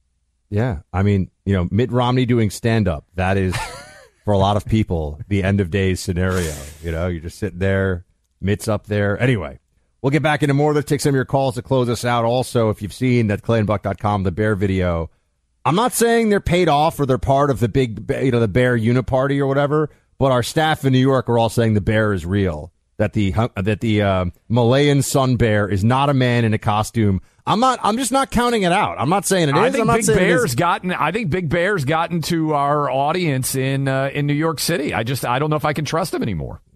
Yeah, 0.50 0.80
I 0.92 1.04
mean, 1.04 1.32
you 1.46 1.54
know, 1.54 1.68
Mitt 1.72 1.92
Romney 1.92 2.26
doing 2.26 2.50
stand 2.50 2.88
up. 2.88 3.06
That 3.16 3.38
is 3.38 3.56
for 4.26 4.34
a 4.34 4.38
lot 4.38 4.58
of 4.58 4.66
people 4.66 5.20
the 5.28 5.44
end 5.44 5.62
of 5.62 5.72
days 5.72 6.00
scenario. 6.00 6.54
You 6.84 6.92
know, 6.92 7.08
you're 7.08 7.22
just 7.22 7.40
sitting 7.40 7.60
there, 7.60 8.06
Mitt's 8.40 8.68
up 8.68 8.88
there. 8.88 9.22
Anyway, 9.22 9.60
we'll 10.02 10.12
get 10.12 10.24
back 10.24 10.44
into 10.44 10.54
more. 10.54 10.74
Let's 10.74 10.90
take 10.90 11.02
some 11.02 11.12
of 11.12 11.16
your 11.16 11.26
calls 11.26 11.56
to 11.56 11.62
close 11.62 11.90
us 11.90 12.06
out. 12.06 12.26
Also, 12.26 12.70
if 12.70 12.82
you've 12.82 12.94
seen 12.94 13.28
that 13.28 13.42
clayandbuck.com, 13.42 14.24
the 14.24 14.32
bear 14.32 14.56
video, 14.56 15.10
I'm 15.64 15.76
not 15.76 15.94
saying 15.94 16.30
they're 16.30 16.40
paid 16.40 16.70
off 16.70 17.00
or 17.00 17.06
they're 17.06 17.18
part 17.18 17.50
of 17.50 17.60
the 17.60 17.70
big, 17.70 18.10
you 18.22 18.32
know, 18.32 18.40
the 18.40 18.48
bear 18.48 18.78
uniparty 18.78 19.40
or 19.40 19.48
whatever, 19.48 19.90
but 20.18 20.32
our 20.32 20.44
staff 20.44 20.86
in 20.86 20.94
New 20.94 21.00
York 21.00 21.30
are 21.30 21.38
all 21.38 21.50
saying 21.50 21.76
the 21.76 21.82
bear 21.82 22.14
is 22.14 22.26
real. 22.26 22.72
That 23.02 23.14
the 23.14 23.32
that 23.56 23.80
the 23.82 24.04
um, 24.04 24.32
Malayan 24.48 25.02
sun 25.02 25.36
bear 25.36 25.68
is 25.68 25.84
not 25.84 26.12
a 26.12 26.14
man 26.14 26.46
in 26.46 26.54
a 26.54 26.60
costume. 26.60 27.20
I'm 27.48 27.60
not. 27.60 27.80
I'm 27.82 27.98
just 27.98 28.12
not 28.12 28.30
counting 28.30 28.62
it 28.62 28.72
out. 28.72 28.98
I'm 29.00 29.10
not 29.10 29.26
saying 29.26 29.50
it 29.50 29.56
is. 29.56 29.60
I 29.60 29.72
think 29.72 29.82
I'm 29.82 29.88
not 29.88 29.96
Big 29.96 30.06
saying 30.06 30.20
it 30.20 30.22
is. 30.22 30.28
Bear's 30.28 30.54
gotten. 30.54 30.92
I 30.94 31.12
think 31.12 31.32
Big 31.32 31.50
Bear's 31.50 31.84
gotten 31.84 32.22
to 32.24 32.54
our 32.54 32.92
audience 32.92 33.56
in 33.56 33.88
uh, 33.88 34.12
in 34.14 34.28
New 34.28 34.36
York 34.36 34.60
City. 34.60 34.94
I 34.94 35.02
just 35.02 35.26
I 35.26 35.40
don't 35.40 35.50
know 35.50 35.56
if 35.56 35.66
I 35.66 35.74
can 35.74 35.84
trust 35.84 36.14
him 36.14 36.22
anymore. 36.22 36.62